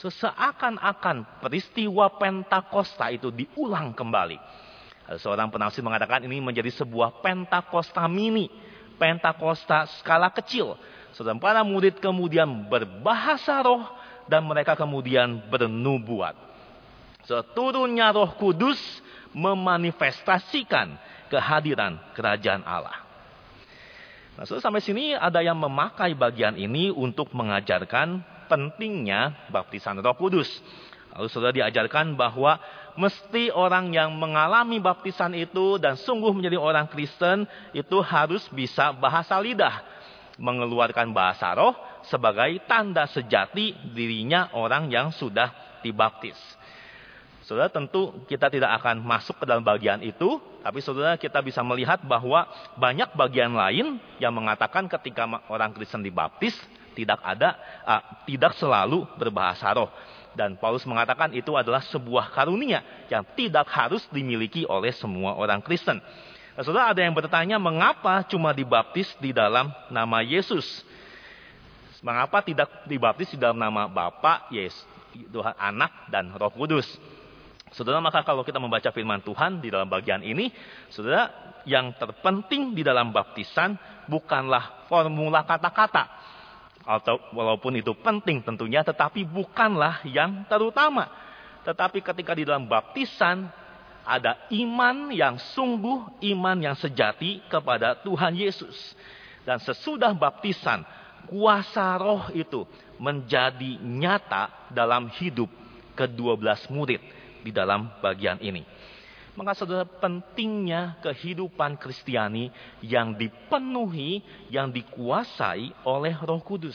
Seseakan-akan 0.00 1.44
peristiwa 1.44 2.08
Pentakosta 2.16 3.12
itu 3.12 3.28
diulang 3.28 3.92
kembali. 3.92 4.40
Seorang 5.20 5.52
penafsir 5.52 5.84
mengatakan 5.84 6.24
ini 6.24 6.40
menjadi 6.40 6.72
sebuah 6.72 7.20
Pentakosta 7.20 8.08
mini. 8.08 8.48
Pentakosta 8.96 9.84
skala 10.00 10.32
kecil. 10.32 10.80
Sedang 11.18 11.42
para 11.42 11.66
murid 11.66 11.98
kemudian 11.98 12.70
berbahasa 12.70 13.58
roh 13.66 13.82
dan 14.30 14.46
mereka 14.46 14.78
kemudian 14.78 15.50
bernubuat. 15.50 16.38
Seturunnya 17.26 18.14
roh 18.14 18.38
kudus 18.38 18.78
memanifestasikan 19.34 20.94
kehadiran 21.26 21.98
kerajaan 22.14 22.62
Allah. 22.62 23.02
Nah, 24.38 24.46
so, 24.46 24.62
sampai 24.62 24.78
sini 24.78 25.18
ada 25.18 25.42
yang 25.42 25.58
memakai 25.58 26.14
bagian 26.14 26.54
ini 26.54 26.94
untuk 26.94 27.34
mengajarkan 27.34 28.22
pentingnya 28.46 29.50
baptisan 29.50 29.98
Roh 29.98 30.14
Kudus. 30.14 30.46
Lalu 31.18 31.26
sudah 31.26 31.50
diajarkan 31.50 32.14
bahwa 32.14 32.62
mesti 32.94 33.50
orang 33.50 33.90
yang 33.90 34.14
mengalami 34.14 34.78
baptisan 34.78 35.34
itu 35.34 35.82
dan 35.82 35.98
sungguh 35.98 36.30
menjadi 36.30 36.54
orang 36.54 36.86
Kristen 36.86 37.50
itu 37.74 37.98
harus 37.98 38.46
bisa 38.54 38.94
bahasa 38.94 39.34
lidah, 39.42 39.82
mengeluarkan 40.38 41.10
bahasa 41.10 41.50
roh 41.52 41.74
sebagai 42.06 42.62
tanda 42.64 43.10
sejati 43.10 43.74
dirinya 43.92 44.54
orang 44.54 44.88
yang 44.88 45.10
sudah 45.10 45.50
dibaptis. 45.82 46.38
Saudara 47.48 47.72
tentu 47.72 48.12
kita 48.28 48.52
tidak 48.52 48.76
akan 48.76 49.00
masuk 49.00 49.40
ke 49.40 49.44
dalam 49.48 49.64
bagian 49.64 50.04
itu, 50.04 50.36
tapi 50.60 50.84
saudara 50.84 51.16
kita 51.16 51.40
bisa 51.40 51.64
melihat 51.64 51.96
bahwa 52.04 52.44
banyak 52.76 53.08
bagian 53.16 53.56
lain 53.56 53.96
yang 54.20 54.36
mengatakan 54.36 54.84
ketika 54.84 55.24
orang 55.48 55.72
Kristen 55.72 56.04
dibaptis 56.04 56.52
tidak 56.92 57.24
ada, 57.24 57.56
uh, 57.88 58.02
tidak 58.28 58.52
selalu 58.60 59.08
berbahasa 59.16 59.72
roh. 59.72 59.88
Dan 60.36 60.60
Paulus 60.60 60.84
mengatakan 60.84 61.32
itu 61.32 61.56
adalah 61.56 61.80
sebuah 61.88 62.36
karunia 62.36 62.84
yang 63.08 63.24
tidak 63.32 63.64
harus 63.72 64.04
dimiliki 64.12 64.68
oleh 64.68 64.92
semua 64.92 65.32
orang 65.34 65.64
Kristen. 65.64 66.04
Nah, 66.58 66.66
saudara 66.66 66.90
ada 66.90 66.98
yang 66.98 67.14
bertanya 67.14 67.54
mengapa 67.54 68.26
cuma 68.26 68.50
dibaptis 68.50 69.06
di 69.22 69.30
dalam 69.30 69.70
nama 69.94 70.18
Yesus? 70.26 70.66
Mengapa 72.02 72.42
tidak 72.42 72.66
dibaptis 72.90 73.30
di 73.30 73.38
dalam 73.38 73.62
nama 73.62 73.86
Bapa, 73.86 74.50
Yesus, 74.50 74.82
Tuhan 75.30 75.54
Anak 75.54 76.10
dan 76.10 76.34
Roh 76.34 76.50
Kudus? 76.50 76.82
Saudara, 77.70 78.02
maka 78.02 78.26
kalau 78.26 78.42
kita 78.42 78.58
membaca 78.58 78.90
firman 78.90 79.22
Tuhan 79.22 79.62
di 79.62 79.70
dalam 79.70 79.86
bagian 79.86 80.18
ini, 80.18 80.50
saudara, 80.90 81.30
yang 81.62 81.94
terpenting 81.94 82.74
di 82.74 82.82
dalam 82.82 83.14
baptisan 83.14 83.78
bukanlah 84.10 84.90
formula 84.90 85.46
kata-kata. 85.46 86.10
Atau 86.82 87.22
walaupun 87.38 87.78
itu 87.78 87.94
penting 88.02 88.42
tentunya, 88.42 88.82
tetapi 88.82 89.22
bukanlah 89.22 90.02
yang 90.10 90.42
terutama. 90.50 91.06
Tetapi 91.62 92.02
ketika 92.02 92.34
di 92.34 92.42
dalam 92.42 92.66
baptisan, 92.66 93.46
ada 94.08 94.48
iman 94.56 95.12
yang 95.12 95.36
sungguh, 95.52 96.24
iman 96.32 96.56
yang 96.56 96.72
sejati 96.80 97.44
kepada 97.52 98.00
Tuhan 98.00 98.32
Yesus. 98.32 98.96
Dan 99.44 99.60
sesudah 99.60 100.16
baptisan, 100.16 100.80
kuasa 101.28 102.00
roh 102.00 102.32
itu 102.32 102.64
menjadi 102.96 103.76
nyata 103.84 104.72
dalam 104.72 105.12
hidup 105.20 105.52
kedua 105.92 106.40
belas 106.40 106.64
murid 106.72 107.04
di 107.44 107.52
dalam 107.52 107.92
bagian 108.00 108.40
ini. 108.40 108.64
Maka 109.36 109.54
saudara 109.54 109.86
pentingnya 109.86 110.98
kehidupan 110.98 111.78
Kristiani 111.78 112.50
yang 112.82 113.14
dipenuhi, 113.14 114.18
yang 114.50 114.66
dikuasai 114.72 115.70
oleh 115.86 116.16
roh 116.26 116.42
kudus. 116.42 116.74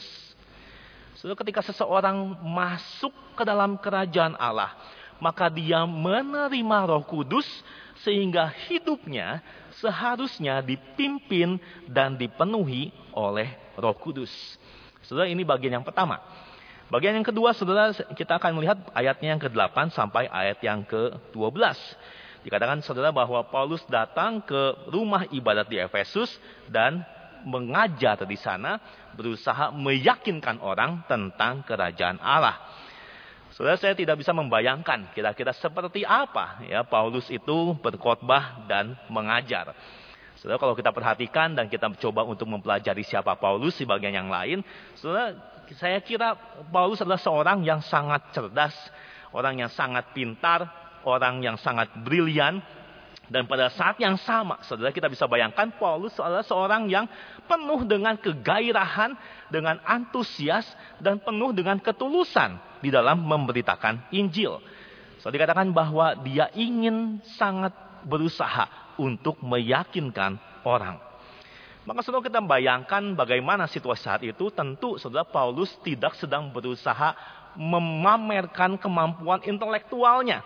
Saudara 1.20 1.36
ketika 1.44 1.60
seseorang 1.60 2.40
masuk 2.40 3.12
ke 3.36 3.44
dalam 3.44 3.75
kerajaan 3.75 4.40
Allah, 4.40 4.72
maka 5.22 5.50
dia 5.50 5.86
menerima 5.86 6.77
roh 6.89 7.03
kudus 7.05 7.46
sehingga 8.01 8.50
hidupnya 8.70 9.43
seharusnya 9.77 10.62
dipimpin 10.63 11.58
dan 11.89 12.17
dipenuhi 12.17 12.89
oleh 13.13 13.50
roh 13.77 13.96
kudus. 13.98 14.32
Saudara 15.03 15.27
ini 15.27 15.43
bagian 15.43 15.82
yang 15.82 15.86
pertama. 15.86 16.20
Bagian 16.91 17.17
yang 17.17 17.25
kedua, 17.25 17.58
saudara, 17.58 17.89
kita 18.13 18.38
akan 18.38 18.60
melihat 18.60 18.77
ayatnya 18.93 19.34
yang 19.34 19.41
ke-8 19.41 19.98
sampai 19.98 20.29
ayat 20.29 20.62
yang 20.62 20.86
ke-12. 20.86 21.58
Dikatakan 22.43 22.84
saudara 22.84 23.10
bahwa 23.10 23.39
Paulus 23.48 23.82
datang 23.88 24.43
ke 24.43 24.91
rumah 24.91 25.25
ibadat 25.32 25.72
di 25.72 25.79
Efesus 25.79 26.29
dan 26.67 27.01
mengajar 27.48 28.20
di 28.27 28.36
sana, 28.39 28.79
berusaha 29.15 29.72
meyakinkan 29.72 30.60
orang 30.60 31.03
tentang 31.08 31.63
kerajaan 31.63 32.20
Allah. 32.20 32.60
Saudara 33.53 33.77
saya 33.77 33.93
tidak 33.93 34.17
bisa 34.17 34.33
membayangkan 34.33 35.13
kira-kira 35.13 35.53
seperti 35.53 36.01
apa 36.01 36.65
ya 36.65 36.81
Paulus 36.81 37.29
itu 37.29 37.77
berkhotbah 37.77 38.65
dan 38.65 38.98
mengajar. 39.13 39.77
Saudara 40.41 40.57
kalau 40.57 40.74
kita 40.74 40.89
perhatikan 40.89 41.53
dan 41.53 41.69
kita 41.69 41.86
coba 42.01 42.25
untuk 42.25 42.50
mempelajari 42.50 43.05
siapa 43.05 43.38
Paulus 43.38 43.77
di 43.77 43.86
bagian 43.86 44.25
yang 44.25 44.29
lain, 44.33 44.65
saudara 44.98 45.38
saya 45.77 46.01
kira 46.01 46.33
Paulus 46.74 46.98
adalah 47.05 47.22
seorang 47.22 47.62
yang 47.62 47.86
sangat 47.86 48.33
cerdas, 48.33 48.74
orang 49.29 49.62
yang 49.62 49.69
sangat 49.69 50.10
pintar, 50.17 50.65
orang 51.05 51.45
yang 51.45 51.53
sangat 51.62 51.93
brilian, 52.01 52.57
dan 53.29 53.45
pada 53.45 53.69
saat 53.69 54.01
yang 54.01 54.17
sama, 54.17 54.65
saudara 54.65 54.89
kita 54.89 55.13
bisa 55.13 55.29
bayangkan 55.29 55.69
Paulus 55.77 56.17
adalah 56.17 56.41
seorang 56.41 56.89
yang 56.89 57.05
penuh 57.45 57.86
dengan 57.86 58.17
kegairahan, 58.17 59.13
dengan 59.53 59.77
antusias, 59.86 60.65
dan 60.98 61.22
penuh 61.22 61.53
dengan 61.53 61.77
ketulusan 61.77 62.73
di 62.84 62.92
dalam 62.92 63.24
memberitakan 63.24 64.12
Injil. 64.12 64.60
So 65.24 65.32
dikatakan 65.32 65.72
bahwa 65.72 66.20
dia 66.20 66.52
ingin 66.52 67.24
sangat 67.40 67.72
berusaha 68.04 68.96
untuk 69.00 69.40
meyakinkan 69.40 70.36
orang. 70.68 71.00
Maka 71.88 72.04
saudara 72.04 72.28
kita 72.28 72.44
bayangkan 72.44 73.16
bagaimana 73.16 73.68
situasi 73.68 74.04
saat 74.04 74.22
itu, 74.24 74.52
tentu 74.52 75.00
saudara 75.00 75.24
Paulus 75.24 75.72
tidak 75.84 76.16
sedang 76.20 76.52
berusaha 76.52 77.16
memamerkan 77.56 78.75
kemampuan 78.80 79.40
intelektualnya 79.48 80.44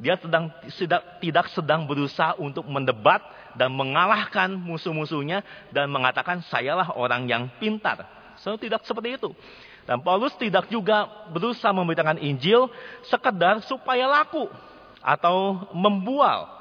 dia 0.00 0.16
sedang 0.16 0.48
tidak, 0.64 1.02
tidak 1.20 1.46
sedang 1.52 1.84
berusaha 1.84 2.32
untuk 2.40 2.64
mendebat 2.64 3.20
dan 3.52 3.68
mengalahkan 3.76 4.56
musuh-musuhnya 4.56 5.44
dan 5.76 5.92
mengatakan 5.92 6.40
sayalah 6.48 6.96
orang 6.96 7.28
yang 7.28 7.52
pintar. 7.60 8.08
So, 8.40 8.56
tidak 8.56 8.80
seperti 8.88 9.20
itu. 9.20 9.36
Dan 9.88 10.04
Paulus 10.04 10.36
tidak 10.36 10.68
juga 10.68 11.08
berusaha 11.32 11.72
memberitakan 11.72 12.20
Injil 12.20 12.68
sekedar 13.08 13.64
supaya 13.64 14.06
laku 14.06 14.46
atau 15.00 15.66
membual. 15.72 16.60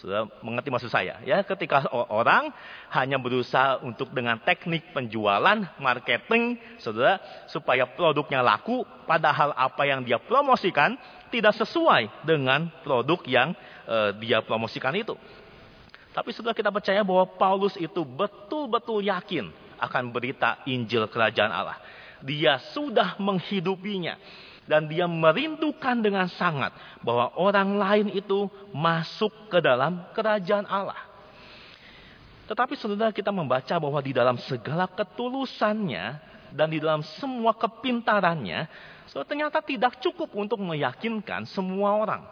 Sudah 0.00 0.24
mengerti 0.40 0.72
maksud 0.72 0.88
saya 0.88 1.20
ya? 1.20 1.44
Ketika 1.44 1.84
orang 1.92 2.48
hanya 2.88 3.20
berusaha 3.20 3.76
untuk 3.84 4.08
dengan 4.08 4.40
teknik 4.40 4.88
penjualan 4.96 5.68
marketing 5.76 6.56
saudara 6.80 7.20
supaya 7.52 7.84
produknya 7.84 8.40
laku 8.40 8.88
padahal 9.04 9.52
apa 9.52 9.84
yang 9.84 10.00
dia 10.00 10.16
promosikan 10.16 10.96
tidak 11.28 11.52
sesuai 11.60 12.08
dengan 12.24 12.72
produk 12.80 13.20
yang 13.28 13.52
uh, 13.84 14.16
dia 14.16 14.40
promosikan 14.40 14.96
itu. 14.96 15.12
Tapi 16.16 16.32
sudah 16.32 16.56
kita 16.56 16.72
percaya 16.72 17.04
bahwa 17.04 17.28
Paulus 17.36 17.76
itu 17.76 18.00
betul-betul 18.04 19.04
yakin 19.04 19.52
akan 19.76 20.08
berita 20.08 20.64
Injil 20.64 21.04
kerajaan 21.12 21.52
Allah 21.52 21.76
dia 22.22 22.58
sudah 22.72 23.18
menghidupinya 23.18 24.16
dan 24.66 24.86
dia 24.86 25.10
merindukan 25.10 25.98
dengan 25.98 26.30
sangat 26.30 26.70
bahwa 27.02 27.34
orang 27.34 27.76
lain 27.76 28.06
itu 28.14 28.46
masuk 28.70 29.30
ke 29.50 29.58
dalam 29.58 30.06
kerajaan 30.14 30.64
Allah. 30.70 30.98
Tetapi 32.46 32.78
saudara 32.78 33.10
kita 33.10 33.34
membaca 33.34 33.74
bahwa 33.78 33.98
di 34.02 34.14
dalam 34.14 34.38
segala 34.38 34.86
ketulusannya 34.86 36.18
dan 36.52 36.68
di 36.68 36.78
dalam 36.78 37.02
semua 37.18 37.56
kepintarannya, 37.56 38.68
so, 39.08 39.24
ternyata 39.24 39.58
tidak 39.64 39.98
cukup 39.98 40.30
untuk 40.36 40.60
meyakinkan 40.60 41.48
semua 41.48 41.96
orang. 41.96 42.22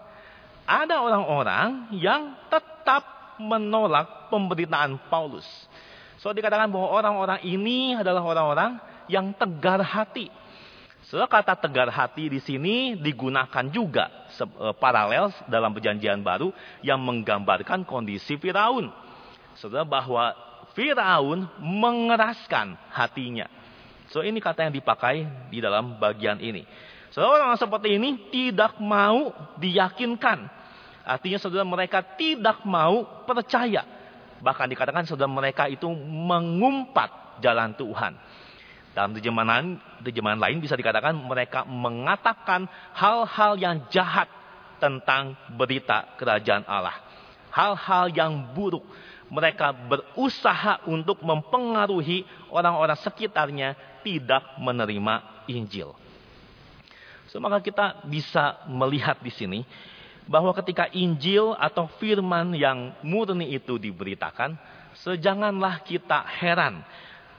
Ada 0.68 1.02
orang-orang 1.02 1.90
yang 1.99 2.37
tetap 2.47 3.02
menolak 3.40 4.28
pemberitaan 4.28 5.00
Paulus. 5.09 5.49
So 6.20 6.37
dikatakan 6.37 6.68
bahwa 6.68 6.92
orang-orang 6.92 7.40
ini 7.49 7.97
adalah 7.97 8.20
orang-orang 8.20 8.76
yang 9.11 9.35
tegar 9.35 9.83
hati 9.83 10.31
Setelah 11.11 11.26
kata 11.26 11.59
tegar 11.59 11.90
hati 11.90 12.31
di 12.31 12.38
sini 12.38 12.95
digunakan 12.95 13.67
juga 13.67 14.31
e, 14.31 14.71
paralel 14.79 15.35
dalam 15.50 15.75
perjanjian 15.75 16.23
baru 16.23 16.55
yang 16.87 17.02
menggambarkan 17.02 17.83
kondisi 17.83 18.38
Firaun. 18.38 18.87
Saudara 19.59 19.83
bahwa 19.83 20.31
Firaun 20.79 21.50
mengeraskan 21.59 22.79
hatinya. 22.95 23.50
So 24.14 24.23
ini 24.23 24.38
kata 24.38 24.71
yang 24.71 24.75
dipakai 24.75 25.26
di 25.50 25.59
dalam 25.59 25.99
bagian 25.99 26.38
ini. 26.38 26.62
Saudara 27.11 27.43
orang 27.43 27.59
seperti 27.59 27.99
ini 27.99 28.31
tidak 28.31 28.79
mau 28.79 29.35
diyakinkan. 29.59 30.46
Artinya 31.03 31.42
saudara 31.42 31.66
mereka 31.66 32.07
tidak 32.14 32.62
mau 32.62 33.27
percaya. 33.27 33.83
Bahkan 34.38 34.66
dikatakan 34.70 35.11
saudara 35.11 35.27
mereka 35.27 35.66
itu 35.66 35.90
mengumpat 36.07 37.42
jalan 37.42 37.75
Tuhan. 37.75 38.14
Dalam 38.90 39.14
terjemahan, 39.14 39.79
terjemahan 40.03 40.40
lain 40.40 40.59
bisa 40.59 40.74
dikatakan 40.74 41.14
mereka 41.14 41.62
mengatakan 41.62 42.66
hal-hal 42.90 43.55
yang 43.55 43.87
jahat 43.87 44.26
tentang 44.83 45.38
berita 45.55 46.11
kerajaan 46.18 46.66
Allah. 46.66 46.98
Hal-hal 47.55 48.11
yang 48.11 48.50
buruk. 48.55 48.83
Mereka 49.31 49.87
berusaha 49.87 50.83
untuk 50.90 51.22
mempengaruhi 51.22 52.26
orang-orang 52.50 52.98
sekitarnya 52.98 53.79
tidak 54.03 54.42
menerima 54.59 55.46
Injil. 55.46 55.94
So, 57.31 57.38
kita 57.38 58.03
bisa 58.11 58.59
melihat 58.66 59.22
di 59.22 59.31
sini 59.31 59.62
bahwa 60.26 60.50
ketika 60.59 60.90
Injil 60.90 61.55
atau 61.55 61.87
firman 62.03 62.59
yang 62.59 62.90
murni 63.07 63.55
itu 63.55 63.79
diberitakan, 63.79 64.59
sejanganlah 64.98 65.79
kita 65.87 66.26
heran 66.42 66.83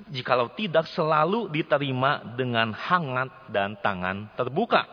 jikalau 0.09 0.49
tidak 0.57 0.89
selalu 0.89 1.51
diterima 1.51 2.23
dengan 2.33 2.73
hangat 2.73 3.29
dan 3.51 3.77
tangan 3.77 4.31
terbuka. 4.33 4.87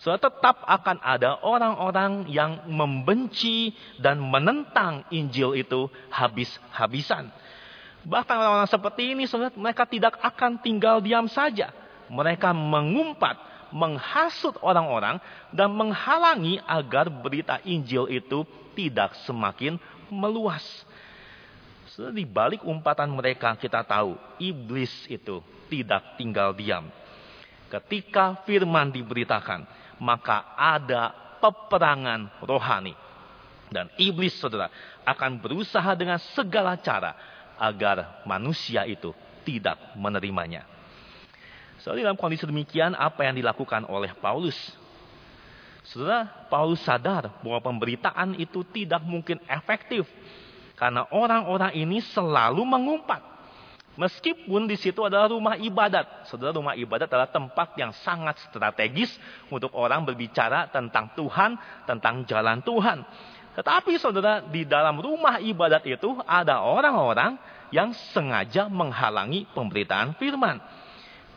So, 0.00 0.16
tetap 0.16 0.64
akan 0.64 0.96
ada 1.04 1.44
orang-orang 1.44 2.24
yang 2.32 2.64
membenci 2.72 3.76
dan 4.00 4.16
menentang 4.16 5.04
Injil 5.12 5.52
itu 5.52 5.92
habis-habisan. 6.08 7.28
Bahkan 8.08 8.32
orang-orang 8.32 8.70
seperti 8.72 9.12
ini, 9.12 9.28
mereka 9.60 9.84
tidak 9.84 10.16
akan 10.24 10.56
tinggal 10.64 11.04
diam 11.04 11.28
saja. 11.28 11.68
Mereka 12.08 12.56
mengumpat, 12.56 13.36
menghasut 13.76 14.56
orang-orang, 14.64 15.20
dan 15.52 15.68
menghalangi 15.76 16.64
agar 16.64 17.12
berita 17.12 17.60
Injil 17.68 18.08
itu 18.08 18.48
tidak 18.72 19.12
semakin 19.28 19.76
meluas. 20.08 20.64
Di 21.90 22.22
balik 22.22 22.62
umpatan 22.62 23.10
mereka 23.10 23.58
kita 23.58 23.82
tahu 23.82 24.14
iblis 24.38 25.10
itu 25.10 25.42
tidak 25.66 26.14
tinggal 26.14 26.54
diam. 26.54 26.86
Ketika 27.66 28.42
firman 28.46 28.94
diberitakan, 28.94 29.66
maka 29.98 30.54
ada 30.54 31.10
peperangan 31.42 32.30
rohani. 32.46 32.94
Dan 33.70 33.86
iblis 33.98 34.34
saudara 34.38 34.70
akan 35.06 35.38
berusaha 35.38 35.94
dengan 35.94 36.18
segala 36.34 36.74
cara 36.78 37.14
agar 37.54 38.26
manusia 38.26 38.82
itu 38.86 39.14
tidak 39.46 39.78
menerimanya. 39.94 40.66
So, 41.80 41.94
dalam 41.96 42.18
kondisi 42.18 42.44
demikian, 42.44 42.92
apa 42.92 43.24
yang 43.24 43.38
dilakukan 43.38 43.86
oleh 43.88 44.12
Paulus? 44.18 44.58
Saudara, 45.86 46.28
Paulus 46.52 46.82
sadar 46.84 47.40
bahwa 47.40 47.62
pemberitaan 47.62 48.36
itu 48.36 48.60
tidak 48.68 49.00
mungkin 49.06 49.40
efektif 49.48 50.04
karena 50.80 51.04
orang-orang 51.12 51.76
ini 51.76 52.00
selalu 52.00 52.64
mengumpat. 52.64 53.20
Meskipun 54.00 54.64
di 54.64 54.80
situ 54.80 55.04
adalah 55.04 55.28
rumah 55.28 55.60
ibadat. 55.60 56.24
Saudara, 56.24 56.56
rumah 56.56 56.72
ibadat 56.72 57.04
adalah 57.04 57.28
tempat 57.28 57.76
yang 57.76 57.92
sangat 58.00 58.40
strategis 58.48 59.12
untuk 59.52 59.76
orang 59.76 60.08
berbicara 60.08 60.72
tentang 60.72 61.12
Tuhan, 61.12 61.60
tentang 61.84 62.24
jalan 62.24 62.64
Tuhan. 62.64 63.04
Tetapi 63.52 63.92
saudara, 64.00 64.40
di 64.40 64.64
dalam 64.64 64.96
rumah 65.04 65.36
ibadat 65.36 65.84
itu 65.84 66.16
ada 66.24 66.64
orang-orang 66.64 67.36
yang 67.68 67.92
sengaja 68.16 68.72
menghalangi 68.72 69.44
pemberitaan 69.52 70.16
firman. 70.16 70.64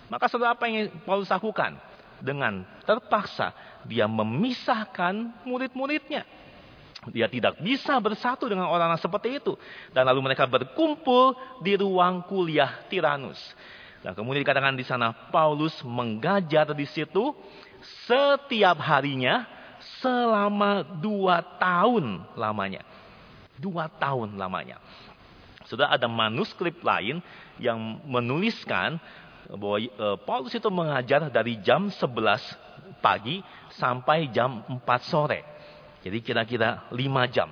Maka 0.08 0.32
saudara 0.32 0.56
apa 0.56 0.71
yang 0.71 0.88
Paulus 1.03 1.27
lakukan? 1.27 1.75
Dengan 2.23 2.63
terpaksa 2.88 3.51
dia 3.84 4.08
memisahkan 4.08 5.43
murid-muridnya. 5.43 6.23
Dia 7.11 7.27
tidak 7.27 7.59
bisa 7.59 7.99
bersatu 7.99 8.47
dengan 8.47 8.71
orang-orang 8.71 9.01
seperti 9.01 9.43
itu. 9.43 9.59
Dan 9.91 10.07
lalu 10.07 10.31
mereka 10.31 10.47
berkumpul 10.47 11.35
di 11.59 11.75
ruang 11.75 12.23
kuliah 12.23 12.87
Tiranus. 12.87 13.39
Dan 14.03 14.15
kemudian 14.15 14.43
dikatakan 14.43 14.75
di 14.75 14.83
sana 14.87 15.11
Paulus 15.31 15.75
mengajar 15.83 16.71
di 16.75 16.87
situ 16.87 17.35
setiap 18.07 18.79
harinya 18.79 19.47
selama 19.99 20.83
dua 20.99 21.43
tahun 21.59 22.23
lamanya. 22.35 22.83
Dua 23.59 23.87
tahun 23.87 24.35
lamanya. 24.39 24.79
Sudah 25.67 25.91
ada 25.91 26.07
manuskrip 26.11 26.83
lain 26.83 27.23
yang 27.59 28.03
menuliskan 28.03 28.99
bahwa 29.47 29.79
e, 29.79 30.07
Paulus 30.27 30.51
itu 30.55 30.67
mengajar 30.67 31.31
dari 31.31 31.59
jam 31.63 31.87
11 31.87 32.99
pagi 32.99 33.39
sampai 33.79 34.31
jam 34.31 34.63
4 34.67 34.83
sore. 35.07 35.52
Jadi 36.03 36.19
kira-kira 36.19 36.85
lima 36.91 37.23
jam. 37.31 37.47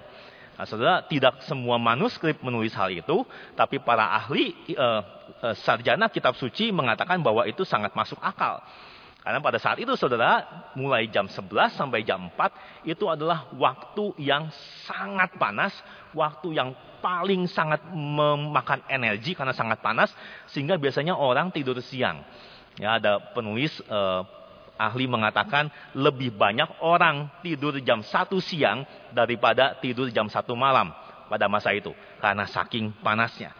Nah, 0.60 0.68
saudara, 0.68 1.02
tidak 1.08 1.42
semua 1.48 1.80
manuskrip 1.82 2.38
menulis 2.44 2.76
hal 2.76 2.92
itu, 2.92 3.24
tapi 3.58 3.82
para 3.82 4.14
ahli 4.14 4.54
e, 4.70 4.76
e, 5.42 5.48
sarjana 5.64 6.12
kitab 6.12 6.38
suci 6.38 6.70
mengatakan 6.70 7.24
bahwa 7.24 7.48
itu 7.48 7.64
sangat 7.66 7.96
masuk 7.96 8.20
akal. 8.22 8.62
Karena 9.22 9.38
pada 9.38 9.62
saat 9.62 9.78
itu 9.78 9.94
saudara, 9.98 10.46
mulai 10.74 11.06
jam 11.10 11.30
11 11.30 11.78
sampai 11.78 12.02
jam 12.02 12.30
4 12.34 12.90
itu 12.90 13.06
adalah 13.06 13.50
waktu 13.54 14.18
yang 14.18 14.50
sangat 14.86 15.38
panas, 15.38 15.74
waktu 16.18 16.58
yang 16.58 16.74
paling 17.06 17.46
sangat 17.50 17.82
memakan 17.94 18.82
energi 18.90 19.34
karena 19.34 19.54
sangat 19.54 19.82
panas, 19.82 20.10
sehingga 20.50 20.78
biasanya 20.78 21.14
orang 21.18 21.54
tidur 21.54 21.78
siang. 21.82 22.22
Ya, 22.82 22.98
ada 22.98 23.22
penulis 23.34 23.74
eh, 23.86 24.22
ahli 24.82 25.06
mengatakan 25.06 25.70
lebih 25.94 26.34
banyak 26.34 26.82
orang 26.82 27.30
tidur 27.46 27.78
jam 27.86 28.02
1 28.02 28.10
siang 28.42 28.82
daripada 29.14 29.78
tidur 29.78 30.10
jam 30.10 30.26
1 30.26 30.42
malam 30.58 30.90
pada 31.30 31.46
masa 31.46 31.70
itu 31.72 31.94
karena 32.18 32.50
saking 32.50 32.90
panasnya. 33.06 33.54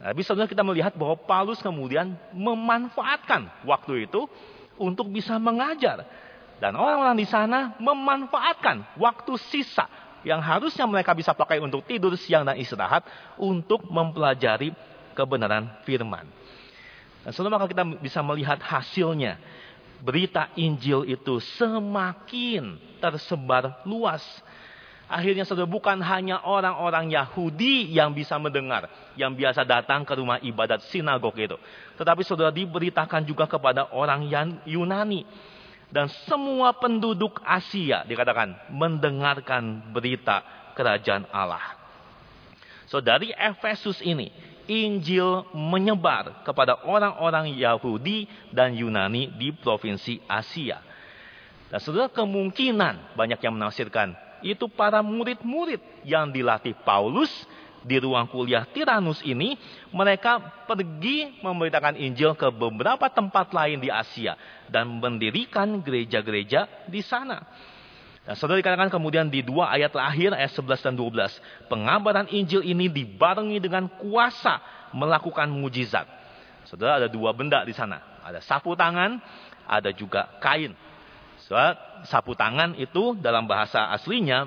Tapi 0.00 0.20
saudara 0.24 0.48
kita 0.48 0.64
melihat 0.64 0.96
bahwa 0.96 1.16
Paulus 1.16 1.60
kemudian 1.60 2.16
memanfaatkan 2.32 3.48
waktu 3.68 4.08
itu 4.08 4.28
untuk 4.80 5.08
bisa 5.12 5.36
mengajar. 5.36 6.08
Dan 6.60 6.76
orang-orang 6.76 7.16
di 7.16 7.28
sana 7.28 7.76
memanfaatkan 7.80 8.96
waktu 9.00 9.32
sisa 9.48 9.88
yang 10.24 10.40
harusnya 10.44 10.84
mereka 10.84 11.16
bisa 11.16 11.32
pakai 11.32 11.60
untuk 11.60 11.84
tidur 11.88 12.12
siang 12.16 12.44
dan 12.44 12.56
istirahat 12.60 13.04
untuk 13.40 13.84
mempelajari 13.88 14.72
kebenaran 15.16 15.68
firman. 15.84 16.28
Dan 17.24 17.32
setelah 17.36 17.60
maka 17.60 17.68
kita 17.68 17.84
bisa 18.00 18.20
melihat 18.24 18.56
hasilnya. 18.60 19.36
Berita 20.00 20.48
Injil 20.56 21.04
itu 21.04 21.38
semakin 21.60 22.80
tersebar 23.00 23.84
luas 23.84 24.24
Akhirnya 25.10 25.42
saudara 25.42 25.66
bukan 25.66 25.98
hanya 26.06 26.38
orang-orang 26.46 27.10
Yahudi 27.10 27.90
yang 27.90 28.14
bisa 28.14 28.38
mendengar. 28.38 28.86
Yang 29.18 29.42
biasa 29.42 29.66
datang 29.66 30.06
ke 30.06 30.14
rumah 30.14 30.38
ibadat 30.38 30.86
sinagog 30.86 31.34
itu. 31.34 31.58
Tetapi 31.98 32.22
saudara 32.22 32.54
diberitakan 32.54 33.26
juga 33.26 33.50
kepada 33.50 33.90
orang 33.90 34.30
Yunani. 34.62 35.26
Dan 35.90 36.06
semua 36.30 36.70
penduduk 36.78 37.42
Asia 37.42 38.06
dikatakan 38.06 38.70
mendengarkan 38.70 39.90
berita 39.90 40.46
kerajaan 40.78 41.26
Allah. 41.34 41.74
So 42.86 43.02
dari 43.02 43.34
Efesus 43.34 43.98
ini 44.06 44.30
Injil 44.70 45.50
menyebar 45.50 46.46
kepada 46.46 46.78
orang-orang 46.86 47.50
Yahudi 47.58 48.30
dan 48.54 48.70
Yunani 48.70 49.26
di 49.34 49.50
provinsi 49.50 50.22
Asia. 50.30 50.78
Dan 51.66 51.82
saudara 51.82 52.06
kemungkinan 52.06 53.18
banyak 53.18 53.42
yang 53.42 53.58
menafsirkan 53.58 54.14
itu 54.46 54.70
para 54.70 55.02
murid-murid 55.02 55.82
yang 56.06 56.30
dilatih 56.30 56.78
Paulus 56.86 57.30
di 57.80 57.96
ruang 57.96 58.28
kuliah 58.28 58.68
Tiranus 58.68 59.24
ini, 59.24 59.56
mereka 59.90 60.38
pergi 60.68 61.40
memberitakan 61.40 61.96
Injil 61.96 62.36
ke 62.36 62.52
beberapa 62.52 63.08
tempat 63.08 63.50
lain 63.56 63.80
di 63.80 63.88
Asia 63.88 64.36
dan 64.68 65.00
mendirikan 65.00 65.80
gereja-gereja 65.80 66.68
di 66.86 67.00
sana. 67.00 67.40
Dan 68.30 68.38
saudara 68.38 68.62
dikatakan 68.62 68.94
kemudian 68.94 69.26
di 69.26 69.42
dua 69.42 69.74
ayat 69.74 69.90
terakhir 69.90 70.30
ayat 70.30 70.54
11 70.54 70.86
dan 70.86 70.94
12. 70.94 71.66
Pengabaran 71.66 72.30
Injil 72.30 72.62
ini 72.62 72.86
dibarengi 72.86 73.58
dengan 73.58 73.90
kuasa 73.90 74.62
melakukan 74.94 75.50
mujizat. 75.50 76.06
Saudara 76.62 77.02
ada 77.02 77.10
dua 77.10 77.34
benda 77.34 77.66
di 77.66 77.74
sana. 77.74 77.98
Ada 78.22 78.38
sapu 78.38 78.78
tangan, 78.78 79.18
ada 79.66 79.90
juga 79.90 80.30
kain. 80.38 80.78
Soal 81.42 81.74
sapu 82.06 82.38
tangan 82.38 82.78
itu 82.78 83.18
dalam 83.18 83.50
bahasa 83.50 83.90
aslinya 83.90 84.46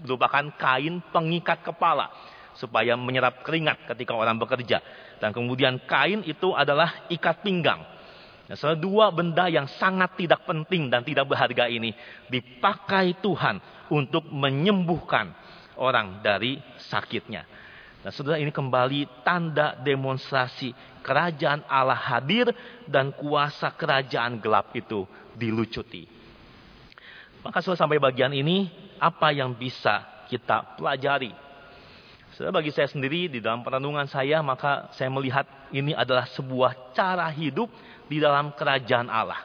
merupakan 0.00 0.48
kain 0.56 1.04
pengikat 1.12 1.60
kepala 1.60 2.08
supaya 2.56 2.96
menyerap 2.96 3.44
keringat 3.44 3.84
ketika 3.84 4.16
orang 4.16 4.40
bekerja. 4.40 4.80
Dan 5.20 5.36
kemudian 5.36 5.76
kain 5.84 6.24
itu 6.24 6.56
adalah 6.56 7.04
ikat 7.12 7.44
pinggang. 7.44 7.84
Nah, 8.50 8.58
salah 8.58 8.74
dua 8.74 9.14
benda 9.14 9.46
yang 9.46 9.70
sangat 9.78 10.18
tidak 10.18 10.42
penting 10.42 10.90
dan 10.90 11.06
tidak 11.06 11.30
berharga 11.30 11.70
ini 11.70 11.94
dipakai 12.26 13.22
Tuhan 13.22 13.62
untuk 13.94 14.26
menyembuhkan 14.26 15.30
orang 15.78 16.18
dari 16.18 16.58
sakitnya. 16.90 17.46
Nah, 18.02 18.10
saudara 18.10 18.42
ini 18.42 18.50
kembali 18.50 19.22
tanda 19.22 19.78
demonstrasi 19.78 20.74
kerajaan 21.06 21.62
Allah 21.70 21.94
hadir 21.94 22.50
dan 22.90 23.14
kuasa 23.14 23.70
kerajaan 23.70 24.42
gelap 24.42 24.74
itu 24.74 25.06
dilucuti. 25.38 26.10
Maka 27.46 27.62
setelah 27.62 27.86
sampai 27.86 28.02
bagian 28.02 28.34
ini, 28.34 28.66
apa 28.98 29.30
yang 29.30 29.54
bisa 29.54 30.26
kita 30.26 30.74
pelajari? 30.74 31.30
Setelah 32.40 32.56
bagi 32.56 32.72
saya 32.72 32.88
sendiri, 32.88 33.28
di 33.28 33.36
dalam 33.36 33.60
perenungan 33.60 34.08
saya, 34.08 34.40
maka 34.40 34.88
saya 34.96 35.12
melihat 35.12 35.44
ini 35.76 35.92
adalah 35.92 36.24
sebuah 36.32 36.96
cara 36.96 37.28
hidup 37.28 37.68
di 38.08 38.16
dalam 38.16 38.56
kerajaan 38.56 39.12
Allah. 39.12 39.44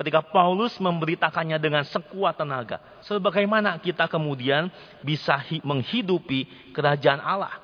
Ketika 0.00 0.24
Paulus 0.24 0.72
memberitakannya 0.80 1.60
dengan 1.60 1.84
sekuat 1.84 2.40
tenaga. 2.40 2.80
Sebagaimana 3.04 3.76
kita 3.76 4.08
kemudian 4.08 4.72
bisa 5.04 5.36
menghidupi 5.60 6.72
kerajaan 6.72 7.20
Allah. 7.20 7.60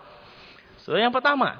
So, 0.84 0.92
yang 0.92 1.08
pertama, 1.08 1.56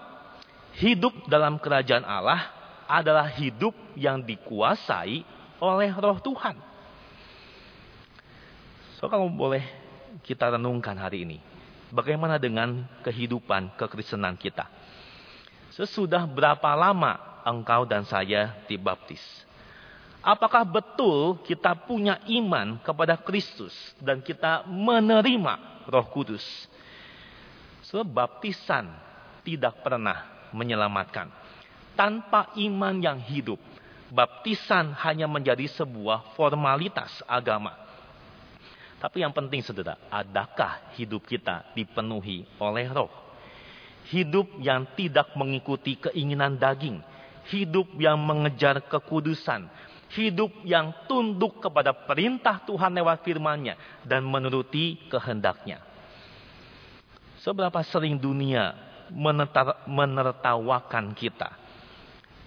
hidup 0.77 1.17
dalam 1.25 1.57
kerajaan 1.57 2.05
Allah 2.05 2.53
adalah 2.85 3.33
hidup 3.33 3.73
yang 3.97 4.21
dikuasai 4.29 5.25
oleh 5.57 5.89
roh 5.97 6.21
Tuhan. 6.21 6.61
So 9.01 9.09
kalau 9.09 9.33
boleh 9.33 9.65
kita 10.21 10.53
renungkan 10.53 11.01
hari 11.01 11.25
ini. 11.25 11.56
Bagaimana 11.95 12.35
dengan 12.43 12.83
kehidupan 13.07 13.79
kekristenan 13.79 14.35
kita? 14.35 14.67
Sesudah 15.71 16.27
berapa 16.27 16.75
lama 16.75 17.43
engkau 17.47 17.87
dan 17.87 18.03
saya 18.03 18.59
dibaptis? 18.67 19.23
Apakah 20.27 20.67
betul 20.67 21.39
kita 21.47 21.79
punya 21.87 22.19
iman 22.27 22.83
kepada 22.83 23.15
Kristus 23.15 23.71
dan 24.03 24.19
kita 24.19 24.67
menerima 24.67 25.87
Roh 25.87 26.07
Kudus? 26.11 26.43
Sebab 27.87 28.11
baptisan 28.11 28.91
tidak 29.47 29.79
pernah 29.87 30.51
menyelamatkan. 30.51 31.31
Tanpa 31.95 32.51
iman 32.59 32.99
yang 32.99 33.23
hidup, 33.23 33.63
baptisan 34.11 34.91
hanya 35.07 35.31
menjadi 35.31 35.71
sebuah 35.71 36.35
formalitas 36.35 37.23
agama. 37.31 37.86
Tapi 38.97 39.21
yang 39.21 39.33
penting 39.33 39.61
saudara, 39.61 40.01
adakah 40.09 40.97
hidup 40.97 41.29
kita 41.29 41.69
dipenuhi 41.77 42.49
oleh 42.57 42.89
roh? 42.89 43.13
Hidup 44.09 44.57
yang 44.63 44.89
tidak 44.97 45.37
mengikuti 45.37 46.01
keinginan 46.01 46.57
daging. 46.57 47.05
Hidup 47.53 47.93
yang 48.01 48.17
mengejar 48.17 48.81
kekudusan. 48.89 49.69
Hidup 50.17 50.49
yang 50.65 50.95
tunduk 51.05 51.61
kepada 51.61 51.93
perintah 51.93 52.63
Tuhan 52.65 52.95
lewat 52.97 53.21
firman-Nya 53.27 53.77
dan 54.07 54.25
menuruti 54.25 54.97
kehendaknya. 55.13 55.83
Seberapa 57.43 57.83
sering 57.85 58.17
dunia 58.17 58.73
menertawakan 59.87 61.13
kita. 61.13 61.53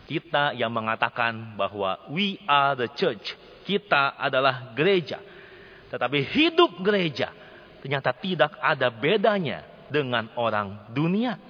Kita 0.10 0.58
yang 0.58 0.74
mengatakan 0.74 1.54
bahwa 1.54 2.00
we 2.10 2.42
are 2.50 2.74
the 2.74 2.90
church. 2.98 3.38
Kita 3.70 4.18
adalah 4.18 4.74
gereja 4.74 5.22
tetapi 5.90 6.22
hidup 6.22 6.80
gereja 6.86 7.34
ternyata 7.82 8.14
tidak 8.14 8.54
ada 8.62 8.88
bedanya 8.94 9.66
dengan 9.90 10.30
orang 10.38 10.90
dunia. 10.94 11.42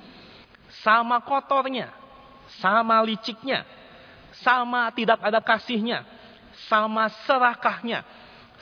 Sama 0.81 1.19
kotornya, 1.19 1.91
sama 2.63 3.03
liciknya, 3.03 3.67
sama 4.39 4.87
tidak 4.95 5.19
ada 5.19 5.43
kasihnya, 5.43 6.07
sama 6.71 7.11
serakahnya, 7.27 8.05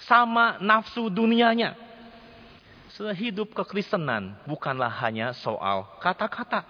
sama 0.10 0.58
nafsu 0.58 1.08
dunianya. 1.12 1.78
Sehidup 2.98 3.54
kekristenan 3.54 4.34
bukanlah 4.50 4.90
hanya 5.06 5.30
soal 5.38 5.86
kata-kata. 6.02 6.66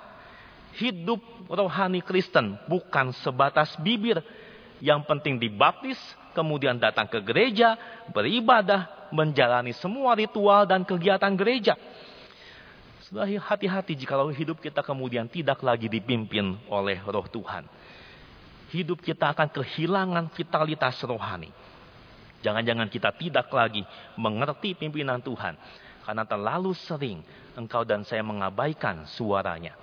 Hidup 0.75 1.23
rohani 1.47 2.03
Kristen 2.03 2.59
bukan 2.67 3.15
sebatas 3.23 3.71
bibir. 3.79 4.19
Yang 4.83 5.09
penting 5.09 5.41
dibaptis, 5.41 5.97
kemudian 6.37 6.77
datang 6.77 7.09
ke 7.09 7.17
gereja, 7.25 7.73
beribadah, 8.13 9.09
menjalani 9.09 9.73
semua 9.73 10.13
ritual 10.13 10.69
dan 10.69 10.85
kegiatan 10.85 11.33
gereja. 11.33 11.73
Sudah 13.09 13.25
hati-hati 13.25 13.97
jika 13.97 14.13
hidup 14.29 14.61
kita 14.61 14.85
kemudian 14.85 15.25
tidak 15.25 15.65
lagi 15.65 15.89
dipimpin 15.89 16.53
oleh 16.69 17.01
roh 17.01 17.25
Tuhan. 17.25 17.65
Hidup 18.69 19.01
kita 19.01 19.31
akan 19.31 19.47
kehilangan 19.49 20.29
vitalitas 20.35 20.99
rohani. 21.07 21.49
Jangan-jangan 22.43 22.91
kita 22.91 23.15
tidak 23.15 23.47
lagi 23.49 23.81
mengerti 24.19 24.75
pimpinan 24.75 25.23
Tuhan. 25.23 25.55
Karena 26.03 26.23
terlalu 26.27 26.75
sering 26.75 27.23
engkau 27.55 27.87
dan 27.87 28.03
saya 28.03 28.21
mengabaikan 28.27 29.07
suaranya. 29.07 29.73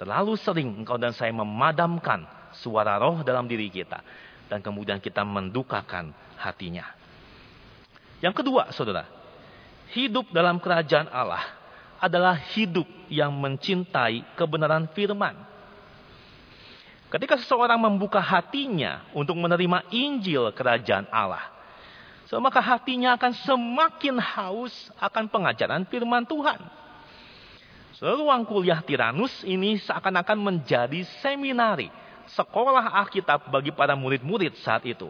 Terlalu 0.00 0.34
sering 0.40 0.82
engkau 0.82 0.96
dan 0.96 1.12
saya 1.12 1.30
memadamkan 1.30 2.24
suara 2.56 2.96
roh 2.96 3.20
dalam 3.20 3.44
diri 3.44 3.68
kita. 3.68 4.00
Dan 4.52 4.60
kemudian 4.60 5.00
kita 5.00 5.24
mendukakan 5.24 6.12
hatinya. 6.36 6.84
Yang 8.20 8.44
kedua, 8.44 8.68
saudara, 8.76 9.08
hidup 9.96 10.28
dalam 10.28 10.60
kerajaan 10.60 11.08
Allah 11.08 11.40
adalah 11.96 12.36
hidup 12.52 12.84
yang 13.08 13.32
mencintai 13.32 14.36
kebenaran 14.36 14.92
firman. 14.92 15.32
Ketika 17.08 17.40
seseorang 17.40 17.80
membuka 17.80 18.20
hatinya 18.20 19.08
untuk 19.16 19.40
menerima 19.40 19.88
Injil 19.88 20.52
kerajaan 20.52 21.08
Allah, 21.08 21.48
so, 22.28 22.36
maka 22.36 22.60
hatinya 22.60 23.16
akan 23.16 23.32
semakin 23.32 24.20
haus 24.20 24.72
akan 25.00 25.32
pengajaran 25.32 25.88
firman 25.88 26.28
Tuhan. 26.28 26.60
So, 27.96 28.20
kuliah 28.50 28.84
Tiranus 28.84 29.32
ini 29.46 29.78
seakan-akan 29.80 30.38
menjadi 30.40 31.06
seminari, 31.24 31.86
sekolah 32.36 32.92
Alkitab 33.04 33.48
bagi 33.52 33.72
para 33.72 33.96
murid-murid 33.96 34.56
saat 34.60 34.84
itu. 34.88 35.08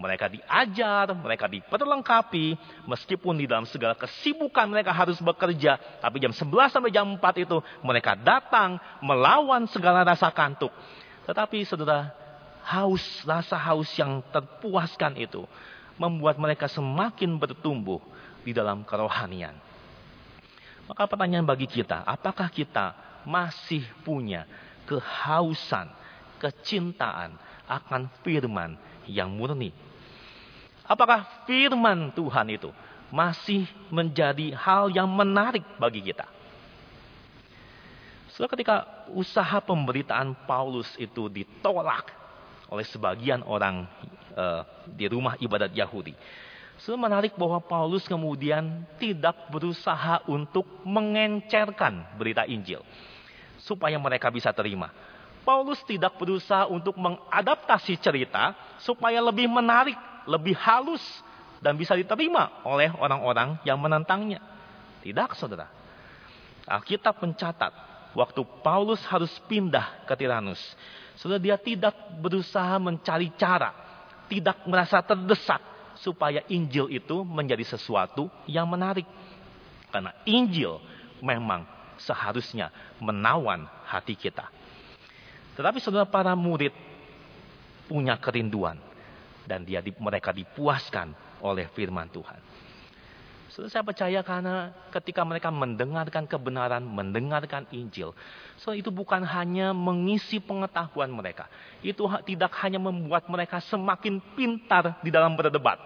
Mereka 0.00 0.32
diajar, 0.32 1.12
mereka 1.12 1.44
diperlengkapi, 1.44 2.56
meskipun 2.88 3.36
di 3.36 3.44
dalam 3.44 3.68
segala 3.68 3.92
kesibukan 3.98 4.64
mereka 4.64 4.96
harus 4.96 5.20
bekerja, 5.20 5.76
tapi 6.00 6.22
jam 6.22 6.32
11 6.32 6.72
sampai 6.72 6.88
jam 6.88 7.04
4 7.04 7.20
itu 7.44 7.60
mereka 7.84 8.16
datang 8.16 8.80
melawan 9.04 9.68
segala 9.68 10.00
rasa 10.00 10.32
kantuk. 10.32 10.72
Tetapi 11.28 11.68
saudara, 11.68 12.16
haus, 12.64 13.02
rasa 13.28 13.60
haus 13.60 13.90
yang 13.98 14.24
terpuaskan 14.32 15.20
itu 15.20 15.44
membuat 16.00 16.40
mereka 16.40 16.64
semakin 16.64 17.36
bertumbuh 17.36 18.00
di 18.40 18.56
dalam 18.56 18.80
kerohanian. 18.88 19.52
Maka 20.88 21.04
pertanyaan 21.06 21.44
bagi 21.44 21.68
kita, 21.68 22.02
apakah 22.08 22.48
kita 22.48 22.96
masih 23.28 23.84
punya 24.02 24.48
kehausan, 24.88 25.92
kecintaan 26.40 27.36
akan 27.68 28.08
firman 28.24 28.80
yang 29.04 29.28
murni? 29.28 29.70
Apakah 30.88 31.46
firman 31.46 32.10
Tuhan 32.16 32.50
itu 32.50 32.72
masih 33.12 33.68
menjadi 33.92 34.56
hal 34.58 34.90
yang 34.90 35.06
menarik 35.06 35.62
bagi 35.78 36.02
kita? 36.02 36.26
So, 38.34 38.48
ketika 38.48 39.06
usaha 39.12 39.60
pemberitaan 39.60 40.32
Paulus 40.48 40.88
itu 40.96 41.28
ditolak 41.28 42.10
oleh 42.70 42.86
sebagian 42.86 43.42
orang 43.44 43.84
uh, 44.38 44.62
di 44.86 45.10
rumah 45.10 45.34
ibadat 45.42 45.74
Yahudi. 45.74 46.14
So, 46.80 46.96
menarik 46.96 47.36
bahwa 47.36 47.60
Paulus 47.60 48.08
kemudian 48.08 48.88
tidak 48.96 49.36
berusaha 49.52 50.24
untuk 50.30 50.64
mengencerkan 50.86 52.16
berita 52.16 52.48
Injil 52.48 52.80
supaya 53.60 54.00
mereka 54.00 54.32
bisa 54.32 54.48
terima. 54.56 54.88
Paulus 55.50 55.82
tidak 55.82 56.14
berusaha 56.14 56.70
untuk 56.70 56.94
mengadaptasi 56.94 57.98
cerita 57.98 58.54
supaya 58.86 59.18
lebih 59.18 59.50
menarik 59.50 59.98
lebih 60.30 60.54
halus 60.54 61.02
dan 61.58 61.74
bisa 61.74 61.98
diterima 61.98 62.62
oleh 62.62 62.94
orang-orang 62.94 63.58
yang 63.66 63.74
menentangnya. 63.82 64.38
Tidak, 65.02 65.34
saudara. 65.34 65.66
Alkitab 66.70 67.18
mencatat 67.18 67.72
waktu 68.14 68.46
Paulus 68.62 69.02
harus 69.10 69.34
pindah 69.50 70.06
ke 70.06 70.14
Tiranus. 70.14 70.62
Saudara, 71.18 71.42
dia 71.42 71.58
tidak 71.58 71.98
berusaha 72.22 72.78
mencari 72.78 73.34
cara, 73.34 73.74
tidak 74.30 74.62
merasa 74.70 75.02
terdesak 75.02 75.58
supaya 75.98 76.46
Injil 76.46 76.86
itu 76.94 77.26
menjadi 77.26 77.66
sesuatu 77.74 78.30
yang 78.46 78.70
menarik. 78.70 79.04
Karena 79.90 80.14
Injil 80.22 80.78
memang 81.18 81.66
seharusnya 81.98 82.70
menawan 83.02 83.66
hati 83.90 84.14
kita. 84.14 84.59
Tetapi 85.60 85.76
saudara 85.76 86.08
para 86.08 86.32
murid 86.32 86.72
punya 87.84 88.16
kerinduan 88.16 88.80
dan 89.44 89.60
dia 89.60 89.84
mereka 90.00 90.32
dipuaskan 90.32 91.12
oleh 91.44 91.68
firman 91.76 92.08
Tuhan. 92.08 92.40
So, 93.52 93.68
saya 93.68 93.84
percaya 93.84 94.24
karena 94.24 94.72
ketika 94.88 95.20
mereka 95.20 95.52
mendengarkan 95.52 96.24
kebenaran, 96.24 96.80
mendengarkan 96.80 97.68
Injil, 97.74 98.16
so 98.56 98.72
itu 98.72 98.88
bukan 98.88 99.20
hanya 99.20 99.76
mengisi 99.76 100.40
pengetahuan 100.40 101.12
mereka. 101.12 101.44
Itu 101.84 102.08
tidak 102.24 102.56
hanya 102.64 102.80
membuat 102.80 103.28
mereka 103.28 103.60
semakin 103.60 104.16
pintar 104.32 104.96
di 105.04 105.12
dalam 105.12 105.36
berdebat. 105.36 105.76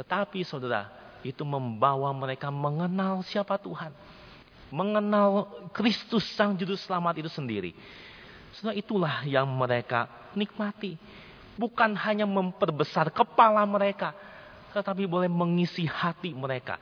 Tetapi 0.00 0.40
saudara, 0.48 0.88
itu 1.20 1.44
membawa 1.44 2.08
mereka 2.16 2.48
mengenal 2.48 3.20
siapa 3.20 3.60
Tuhan. 3.60 3.92
Mengenal 4.72 5.50
Kristus 5.76 6.24
Sang 6.38 6.56
Juru 6.56 6.78
Selamat 6.78 7.20
itu 7.20 7.28
sendiri. 7.28 7.76
Saudara, 8.58 8.74
itulah 8.74 9.22
yang 9.22 9.46
mereka 9.46 10.10
nikmati 10.34 10.98
bukan 11.54 11.94
hanya 11.94 12.26
memperbesar 12.26 13.14
kepala 13.14 13.62
mereka, 13.62 14.14
tetapi 14.74 15.06
boleh 15.06 15.30
mengisi 15.30 15.86
hati 15.86 16.34
mereka, 16.34 16.78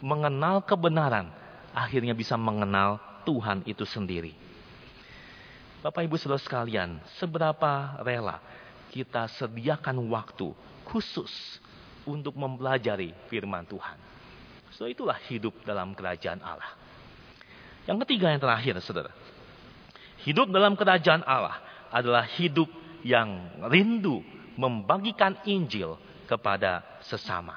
mengenal 0.00 0.64
kebenaran, 0.64 1.28
akhirnya 1.76 2.16
bisa 2.16 2.36
mengenal 2.40 2.96
Tuhan 3.28 3.60
itu 3.68 3.84
sendiri. 3.84 4.32
Bapak 5.84 6.08
Ibu 6.08 6.16
Saudara 6.16 6.40
sekalian, 6.40 6.96
seberapa 7.20 8.00
rela 8.00 8.40
kita 8.88 9.28
sediakan 9.36 10.00
waktu 10.08 10.56
khusus 10.88 11.60
untuk 12.08 12.32
mempelajari 12.40 13.12
firman 13.28 13.68
Tuhan. 13.68 14.00
So 14.72 14.88
itulah 14.88 15.20
hidup 15.28 15.52
dalam 15.68 15.92
kerajaan 15.92 16.40
Allah. 16.40 16.72
Yang 17.84 18.08
ketiga 18.08 18.32
yang 18.32 18.40
terakhir, 18.40 18.80
saudara. 18.80 19.12
Hidup 20.28 20.52
dalam 20.52 20.76
kerajaan 20.76 21.24
Allah 21.24 21.56
adalah 21.88 22.28
hidup 22.36 22.68
yang 23.00 23.48
rindu 23.64 24.20
membagikan 24.60 25.40
Injil 25.48 25.96
kepada 26.28 26.84
sesama. 27.00 27.56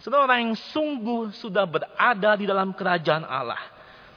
Saudara 0.00 0.24
orang 0.24 0.40
yang 0.40 0.56
sungguh 0.56 1.36
sudah 1.36 1.68
berada 1.68 2.32
di 2.40 2.48
dalam 2.48 2.72
kerajaan 2.72 3.28
Allah. 3.28 3.60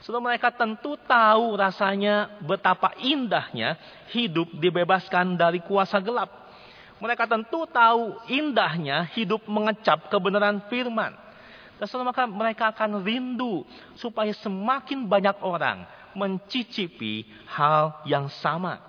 Saudara 0.00 0.24
mereka 0.24 0.48
tentu 0.48 0.96
tahu 1.04 1.52
rasanya 1.52 2.32
betapa 2.40 2.96
indahnya 2.96 3.76
hidup 4.08 4.48
dibebaskan 4.56 5.36
dari 5.36 5.60
kuasa 5.60 6.00
gelap. 6.00 6.32
Mereka 6.96 7.28
tentu 7.28 7.68
tahu 7.68 8.24
indahnya 8.32 9.04
hidup 9.12 9.44
mengecap 9.44 10.08
kebenaran 10.08 10.64
firman. 10.72 11.12
Dan 11.76 11.84
saudara 11.92 12.08
maka 12.08 12.24
mereka 12.24 12.72
akan 12.72 13.04
rindu 13.04 13.68
supaya 14.00 14.32
semakin 14.32 15.04
banyak 15.04 15.36
orang 15.44 15.84
mencicipi 16.16 17.28
hal 17.48 18.04
yang 18.08 18.28
sama. 18.40 18.80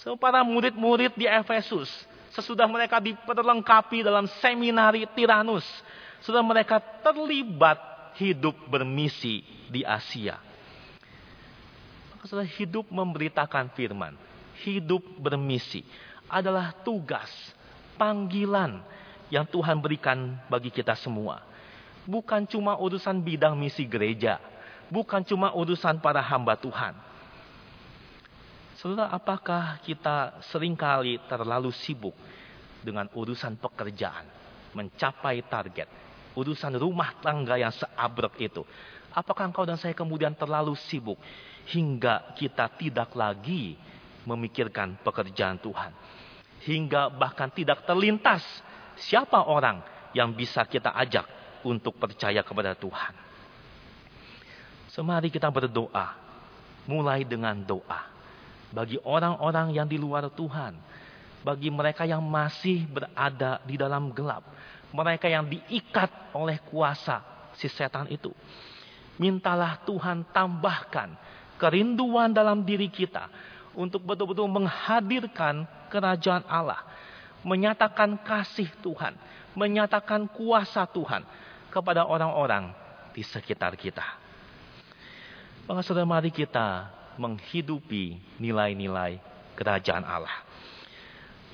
So, 0.00 0.14
para 0.14 0.44
murid-murid 0.46 1.18
di 1.18 1.26
Efesus, 1.26 1.90
sesudah 2.30 2.68
mereka 2.68 3.00
diperlengkapi 3.02 4.04
dalam 4.04 4.28
seminari 4.38 5.08
Tiranus, 5.16 5.66
sudah 6.22 6.44
mereka 6.44 6.78
terlibat 7.02 7.78
hidup 8.16 8.54
bermisi 8.68 9.42
di 9.68 9.82
Asia. 9.82 10.38
Maka 12.16 12.42
hidup 12.58 12.90
memberitakan 12.90 13.70
firman, 13.74 14.18
hidup 14.66 15.04
bermisi 15.18 15.86
adalah 16.26 16.74
tugas, 16.82 17.30
panggilan 17.94 18.82
yang 19.30 19.46
Tuhan 19.46 19.78
berikan 19.78 20.38
bagi 20.50 20.70
kita 20.70 20.94
semua. 20.98 21.42
Bukan 22.06 22.46
cuma 22.46 22.78
urusan 22.78 23.18
bidang 23.18 23.58
misi 23.58 23.82
gereja, 23.86 24.38
bukan 24.92 25.22
cuma 25.26 25.52
urusan 25.54 25.98
para 25.98 26.22
hamba 26.22 26.54
Tuhan 26.58 27.06
Saudara, 28.76 29.08
apakah 29.08 29.80
kita 29.80 30.36
sering 30.52 30.76
kali 30.76 31.16
terlalu 31.32 31.72
sibuk 31.72 32.12
dengan 32.84 33.08
urusan 33.16 33.56
pekerjaan, 33.56 34.28
mencapai 34.76 35.40
target, 35.48 35.88
urusan 36.36 36.76
rumah 36.76 37.16
tangga 37.24 37.56
yang 37.56 37.72
seabrek 37.72 38.36
itu? 38.36 38.68
Apakah 39.16 39.48
engkau 39.48 39.64
dan 39.64 39.80
saya 39.80 39.96
kemudian 39.96 40.36
terlalu 40.36 40.76
sibuk 40.76 41.16
hingga 41.72 42.36
kita 42.36 42.68
tidak 42.76 43.16
lagi 43.16 43.80
memikirkan 44.28 45.00
pekerjaan 45.00 45.56
Tuhan? 45.56 45.96
Hingga 46.68 47.16
bahkan 47.16 47.48
tidak 47.48 47.88
terlintas 47.88 48.44
siapa 49.00 49.40
orang 49.40 49.80
yang 50.12 50.36
bisa 50.36 50.68
kita 50.68 50.92
ajak 51.00 51.24
untuk 51.64 51.96
percaya 51.96 52.44
kepada 52.44 52.76
Tuhan. 52.76 53.25
Semari 54.96 55.28
kita 55.28 55.52
berdoa, 55.52 56.16
mulai 56.88 57.20
dengan 57.20 57.52
doa. 57.52 58.08
Bagi 58.72 58.96
orang-orang 59.04 59.76
yang 59.76 59.84
di 59.84 60.00
luar 60.00 60.32
Tuhan, 60.32 60.72
bagi 61.44 61.68
mereka 61.68 62.08
yang 62.08 62.24
masih 62.24 62.88
berada 62.88 63.60
di 63.68 63.76
dalam 63.76 64.08
gelap, 64.16 64.48
mereka 64.96 65.28
yang 65.28 65.44
diikat 65.44 66.32
oleh 66.32 66.56
kuasa 66.72 67.20
si 67.60 67.68
setan 67.68 68.08
itu. 68.08 68.32
Mintalah 69.20 69.84
Tuhan 69.84 70.24
tambahkan 70.32 71.12
kerinduan 71.60 72.32
dalam 72.32 72.64
diri 72.64 72.88
kita 72.88 73.28
untuk 73.76 74.00
betul-betul 74.00 74.48
menghadirkan 74.48 75.68
kerajaan 75.92 76.48
Allah, 76.48 76.80
menyatakan 77.44 78.16
kasih 78.24 78.72
Tuhan, 78.80 79.12
menyatakan 79.52 80.24
kuasa 80.24 80.88
Tuhan 80.88 81.20
kepada 81.68 82.08
orang-orang 82.08 82.72
di 83.12 83.20
sekitar 83.20 83.76
kita. 83.76 84.24
Maka 85.66 85.82
saudara 85.82 86.06
mari 86.06 86.30
kita 86.30 86.86
menghidupi 87.18 88.22
nilai-nilai 88.38 89.18
kerajaan 89.58 90.06
Allah. 90.06 90.46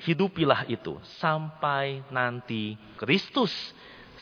Hidupilah 0.05 0.69
itu 0.69 1.01
sampai 1.17 2.05
nanti 2.13 2.77
Kristus, 2.93 3.49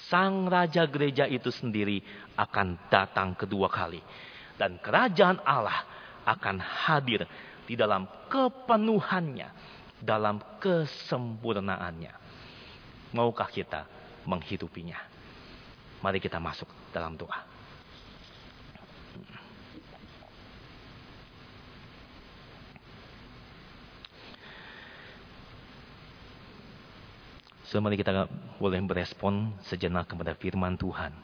Sang 0.08 0.48
Raja 0.48 0.88
Gereja 0.88 1.28
itu 1.28 1.52
sendiri 1.52 2.00
akan 2.40 2.80
datang 2.88 3.36
kedua 3.36 3.68
kali. 3.68 4.00
Dan 4.56 4.80
kerajaan 4.80 5.44
Allah 5.44 5.84
akan 6.24 6.62
hadir 6.62 7.28
di 7.68 7.76
dalam 7.76 8.08
kepenuhannya, 8.32 9.50
dalam 10.00 10.40
kesempurnaannya. 10.64 12.14
Maukah 13.12 13.52
kita 13.52 13.84
menghidupinya? 14.24 15.04
Mari 16.00 16.24
kita 16.24 16.40
masuk 16.40 16.70
dalam 16.96 17.20
doa. 17.20 17.51
So, 27.72 27.80
kita 27.80 28.28
boleh 28.60 28.84
berespon 28.84 29.56
sejenak 29.64 30.12
kepada 30.12 30.36
firman 30.36 30.76
Tuhan. 30.76 31.16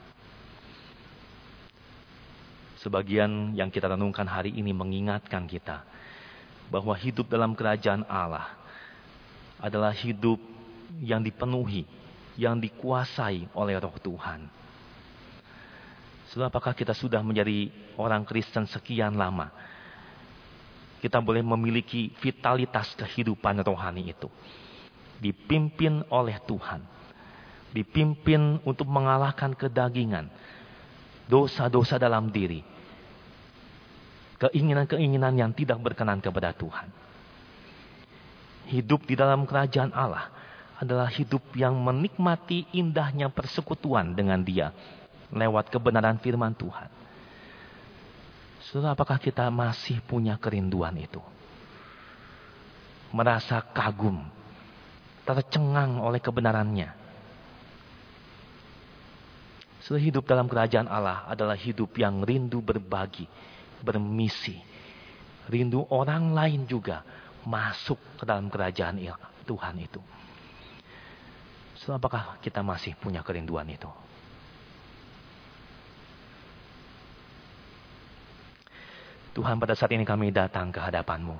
Sebagian 2.79 3.51
yang 3.51 3.67
kita 3.67 3.91
renungkan 3.91 4.23
hari 4.23 4.55
ini 4.55 4.71
mengingatkan 4.71 5.43
kita 5.43 5.83
bahwa 6.71 6.95
hidup 6.95 7.27
dalam 7.27 7.51
kerajaan 7.51 8.07
Allah 8.07 8.47
adalah 9.59 9.91
hidup 9.91 10.39
yang 11.03 11.19
dipenuhi, 11.19 11.83
yang 12.39 12.55
dikuasai 12.55 13.51
oleh 13.51 13.75
roh 13.75 13.99
Tuhan. 13.99 14.47
Setelah 16.31 16.47
apakah 16.47 16.71
kita 16.71 16.95
sudah 16.95 17.19
menjadi 17.19 17.67
orang 17.99 18.23
Kristen 18.23 18.63
sekian 18.71 19.19
lama? 19.19 19.51
Kita 21.03 21.19
boleh 21.19 21.43
memiliki 21.43 22.15
vitalitas 22.23 22.95
kehidupan 22.95 23.59
rohani 23.67 24.15
itu 24.15 24.31
dipimpin 25.21 26.05
oleh 26.09 26.37
Tuhan. 26.45 26.81
Dipimpin 27.73 28.63
untuk 28.63 28.87
mengalahkan 28.89 29.53
kedagingan, 29.53 30.31
dosa-dosa 31.29 31.99
dalam 31.99 32.31
diri, 32.31 32.63
keinginan-keinginan 34.41 35.35
yang 35.37 35.51
tidak 35.53 35.77
berkenan 35.83 36.23
kepada 36.23 36.55
Tuhan. 36.55 36.89
Hidup 38.67 39.05
di 39.05 39.15
dalam 39.19 39.45
kerajaan 39.45 39.93
Allah 39.93 40.31
adalah 40.77 41.09
hidup 41.11 41.41
yang 41.53 41.75
menikmati 41.77 42.65
indahnya 42.73 43.29
persekutuan 43.29 44.13
dengan 44.15 44.41
Dia 44.41 44.73
lewat 45.33 45.67
kebenaran 45.73 46.17
firman 46.23 46.55
Tuhan. 46.55 46.89
Saudara, 48.67 48.95
apakah 48.95 49.19
kita 49.19 49.47
masih 49.47 50.03
punya 50.03 50.35
kerinduan 50.35 50.95
itu? 50.99 51.23
Merasa 53.15 53.63
kagum 53.63 54.36
tercengang 55.27 55.99
oleh 55.99 56.23
kebenarannya. 56.23 56.95
Setelah 59.83 60.03
hidup 60.03 60.23
dalam 60.23 60.47
kerajaan 60.47 60.87
Allah 60.87 61.27
adalah 61.27 61.59
hidup 61.59 61.91
yang 61.99 62.23
rindu 62.23 62.63
berbagi, 62.63 63.27
bermisi. 63.83 64.55
Rindu 65.51 65.83
orang 65.91 66.31
lain 66.31 66.63
juga 66.67 67.03
masuk 67.43 67.99
ke 68.19 68.23
dalam 68.23 68.47
kerajaan 68.47 68.99
Tuhan 69.47 69.75
itu. 69.79 69.99
So, 71.79 71.95
apakah 71.95 72.39
kita 72.43 72.59
masih 72.63 72.99
punya 72.99 73.23
kerinduan 73.23 73.67
itu? 73.71 73.87
Tuhan 79.31 79.55
pada 79.61 79.77
saat 79.77 79.93
ini 79.93 80.03
kami 80.03 80.35
datang 80.35 80.73
ke 80.73 80.83
hadapanmu. 80.83 81.37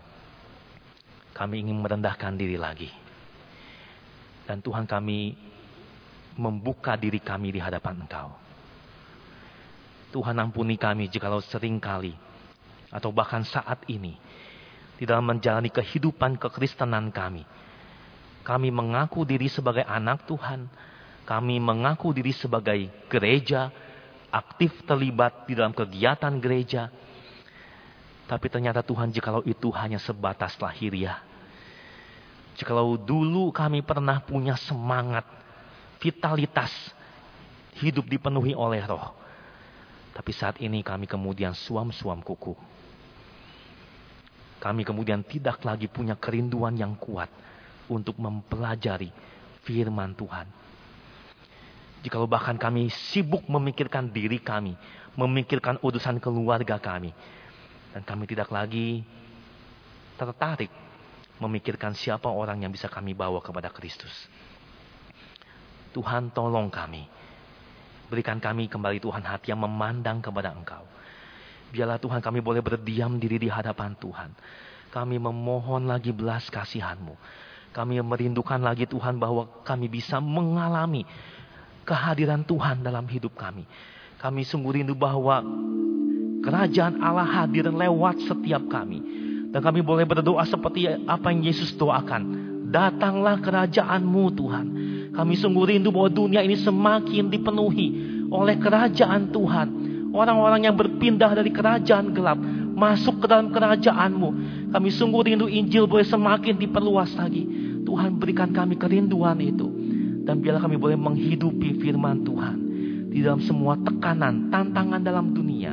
Kami 1.36 1.56
ingin 1.68 1.84
merendahkan 1.84 2.38
diri 2.38 2.56
lagi 2.56 3.07
dan 4.48 4.64
Tuhan 4.64 4.88
kami 4.88 5.36
membuka 6.40 6.96
diri 6.96 7.20
kami 7.20 7.52
di 7.52 7.60
hadapan 7.60 8.08
Engkau. 8.08 8.32
Tuhan 10.16 10.40
ampuni 10.40 10.80
kami 10.80 11.12
jikalau 11.12 11.44
sering 11.44 11.84
kali 11.84 12.16
atau 12.88 13.12
bahkan 13.12 13.44
saat 13.44 13.84
ini 13.92 14.16
di 14.96 15.04
dalam 15.04 15.28
menjalani 15.28 15.68
kehidupan 15.68 16.40
kekristenan 16.40 17.12
kami. 17.12 17.44
Kami 18.48 18.72
mengaku 18.72 19.28
diri 19.28 19.52
sebagai 19.52 19.84
anak 19.84 20.24
Tuhan. 20.24 20.72
Kami 21.28 21.60
mengaku 21.60 22.16
diri 22.16 22.32
sebagai 22.32 22.88
gereja, 23.12 23.68
aktif 24.32 24.72
terlibat 24.88 25.44
di 25.44 25.60
dalam 25.60 25.76
kegiatan 25.76 26.32
gereja. 26.40 26.88
Tapi 28.32 28.48
ternyata 28.48 28.80
Tuhan 28.80 29.12
jikalau 29.12 29.44
itu 29.44 29.68
hanya 29.76 30.00
sebatas 30.00 30.56
lahiriah 30.56 31.28
Jikalau 32.58 32.98
dulu 32.98 33.54
kami 33.54 33.86
pernah 33.86 34.18
punya 34.18 34.58
semangat, 34.58 35.24
vitalitas, 36.02 36.74
hidup 37.78 38.10
dipenuhi 38.10 38.58
oleh 38.58 38.82
roh. 38.82 39.14
Tapi 40.18 40.32
saat 40.34 40.58
ini 40.58 40.82
kami 40.82 41.06
kemudian 41.06 41.54
suam-suam 41.54 42.18
kuku. 42.26 42.58
Kami 44.58 44.82
kemudian 44.82 45.22
tidak 45.22 45.62
lagi 45.62 45.86
punya 45.86 46.18
kerinduan 46.18 46.74
yang 46.74 46.98
kuat 46.98 47.30
untuk 47.94 48.18
mempelajari 48.18 49.14
firman 49.62 50.18
Tuhan. 50.18 50.50
Jikalau 52.02 52.26
bahkan 52.26 52.58
kami 52.58 52.90
sibuk 52.90 53.46
memikirkan 53.46 54.10
diri 54.10 54.42
kami, 54.42 54.74
memikirkan 55.14 55.78
urusan 55.86 56.18
keluarga 56.18 56.82
kami, 56.82 57.14
dan 57.94 58.02
kami 58.02 58.26
tidak 58.26 58.50
lagi 58.50 59.06
tertarik 60.18 60.87
memikirkan 61.38 61.94
siapa 61.94 62.30
orang 62.30 62.66
yang 62.66 62.74
bisa 62.74 62.90
kami 62.90 63.14
bawa 63.14 63.42
kepada 63.42 63.70
Kristus. 63.70 64.14
Tuhan 65.94 66.34
tolong 66.34 66.70
kami. 66.70 67.06
Berikan 68.08 68.40
kami 68.40 68.70
kembali 68.72 69.04
Tuhan 69.04 69.24
hati 69.26 69.52
yang 69.52 69.62
memandang 69.62 70.24
kepada 70.24 70.54
Engkau. 70.54 70.86
Biarlah 71.74 72.00
Tuhan 72.00 72.24
kami 72.24 72.40
boleh 72.40 72.64
berdiam 72.64 73.20
diri 73.20 73.36
di 73.38 73.50
hadapan 73.52 73.98
Tuhan. 74.00 74.32
Kami 74.88 75.20
memohon 75.20 75.84
lagi 75.90 76.16
belas 76.16 76.48
kasihan-Mu. 76.48 77.14
Kami 77.76 78.00
merindukan 78.00 78.58
lagi 78.64 78.88
Tuhan 78.88 79.20
bahwa 79.20 79.62
kami 79.68 79.92
bisa 79.92 80.24
mengalami 80.24 81.04
kehadiran 81.84 82.48
Tuhan 82.48 82.82
dalam 82.82 83.06
hidup 83.06 83.36
kami. 83.36 83.68
Kami 84.18 84.42
sungguh 84.48 84.82
rindu 84.82 84.96
bahwa 84.96 85.44
kerajaan 86.42 87.04
Allah 87.04 87.44
hadir 87.44 87.70
lewat 87.70 88.24
setiap 88.24 88.64
kami 88.72 89.17
dan 89.48 89.60
kami 89.64 89.80
boleh 89.80 90.04
berdoa 90.04 90.44
seperti 90.44 90.92
apa 91.08 91.32
yang 91.32 91.48
Yesus 91.48 91.72
doakan. 91.80 92.48
Datanglah 92.68 93.40
kerajaanmu 93.40 94.24
Tuhan. 94.36 94.66
Kami 95.16 95.34
sungguh 95.40 95.64
rindu 95.72 95.90
bahwa 95.90 96.12
dunia 96.12 96.44
ini 96.44 96.60
semakin 96.60 97.32
dipenuhi 97.32 97.88
oleh 98.28 98.60
kerajaan 98.60 99.32
Tuhan. 99.32 99.68
Orang-orang 100.12 100.68
yang 100.68 100.76
berpindah 100.76 101.32
dari 101.32 101.52
kerajaan 101.52 102.12
gelap 102.12 102.36
masuk 102.76 103.24
ke 103.24 103.26
dalam 103.32 103.56
kerajaanmu. 103.56 104.30
Kami 104.76 104.90
sungguh 104.92 105.32
rindu 105.32 105.48
Injil 105.48 105.88
boleh 105.88 106.04
semakin 106.04 106.60
diperluas 106.60 107.16
lagi. 107.16 107.48
Tuhan 107.88 108.20
berikan 108.20 108.52
kami 108.52 108.76
kerinduan 108.76 109.40
itu. 109.40 109.68
Dan 110.28 110.44
biarlah 110.44 110.68
kami 110.68 110.76
boleh 110.76 111.00
menghidupi 111.00 111.80
firman 111.80 112.28
Tuhan. 112.28 112.58
Di 113.16 113.24
dalam 113.24 113.40
semua 113.40 113.80
tekanan, 113.80 114.52
tantangan 114.52 115.00
dalam 115.00 115.32
dunia. 115.32 115.72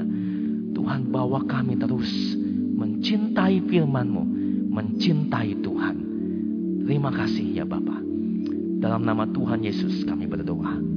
Tuhan 0.70 1.10
bawa 1.10 1.42
kami 1.42 1.74
terus 1.74 2.38
mencintai 2.74 3.62
firman-Mu, 3.70 4.22
mencintai 4.70 5.58
Tuhan. 5.62 5.96
Terima 6.84 7.10
kasih 7.14 7.62
ya 7.62 7.64
Bapa. 7.64 7.96
Dalam 8.82 9.06
nama 9.08 9.24
Tuhan 9.24 9.64
Yesus 9.64 10.04
kami 10.04 10.28
berdoa. 10.28 10.93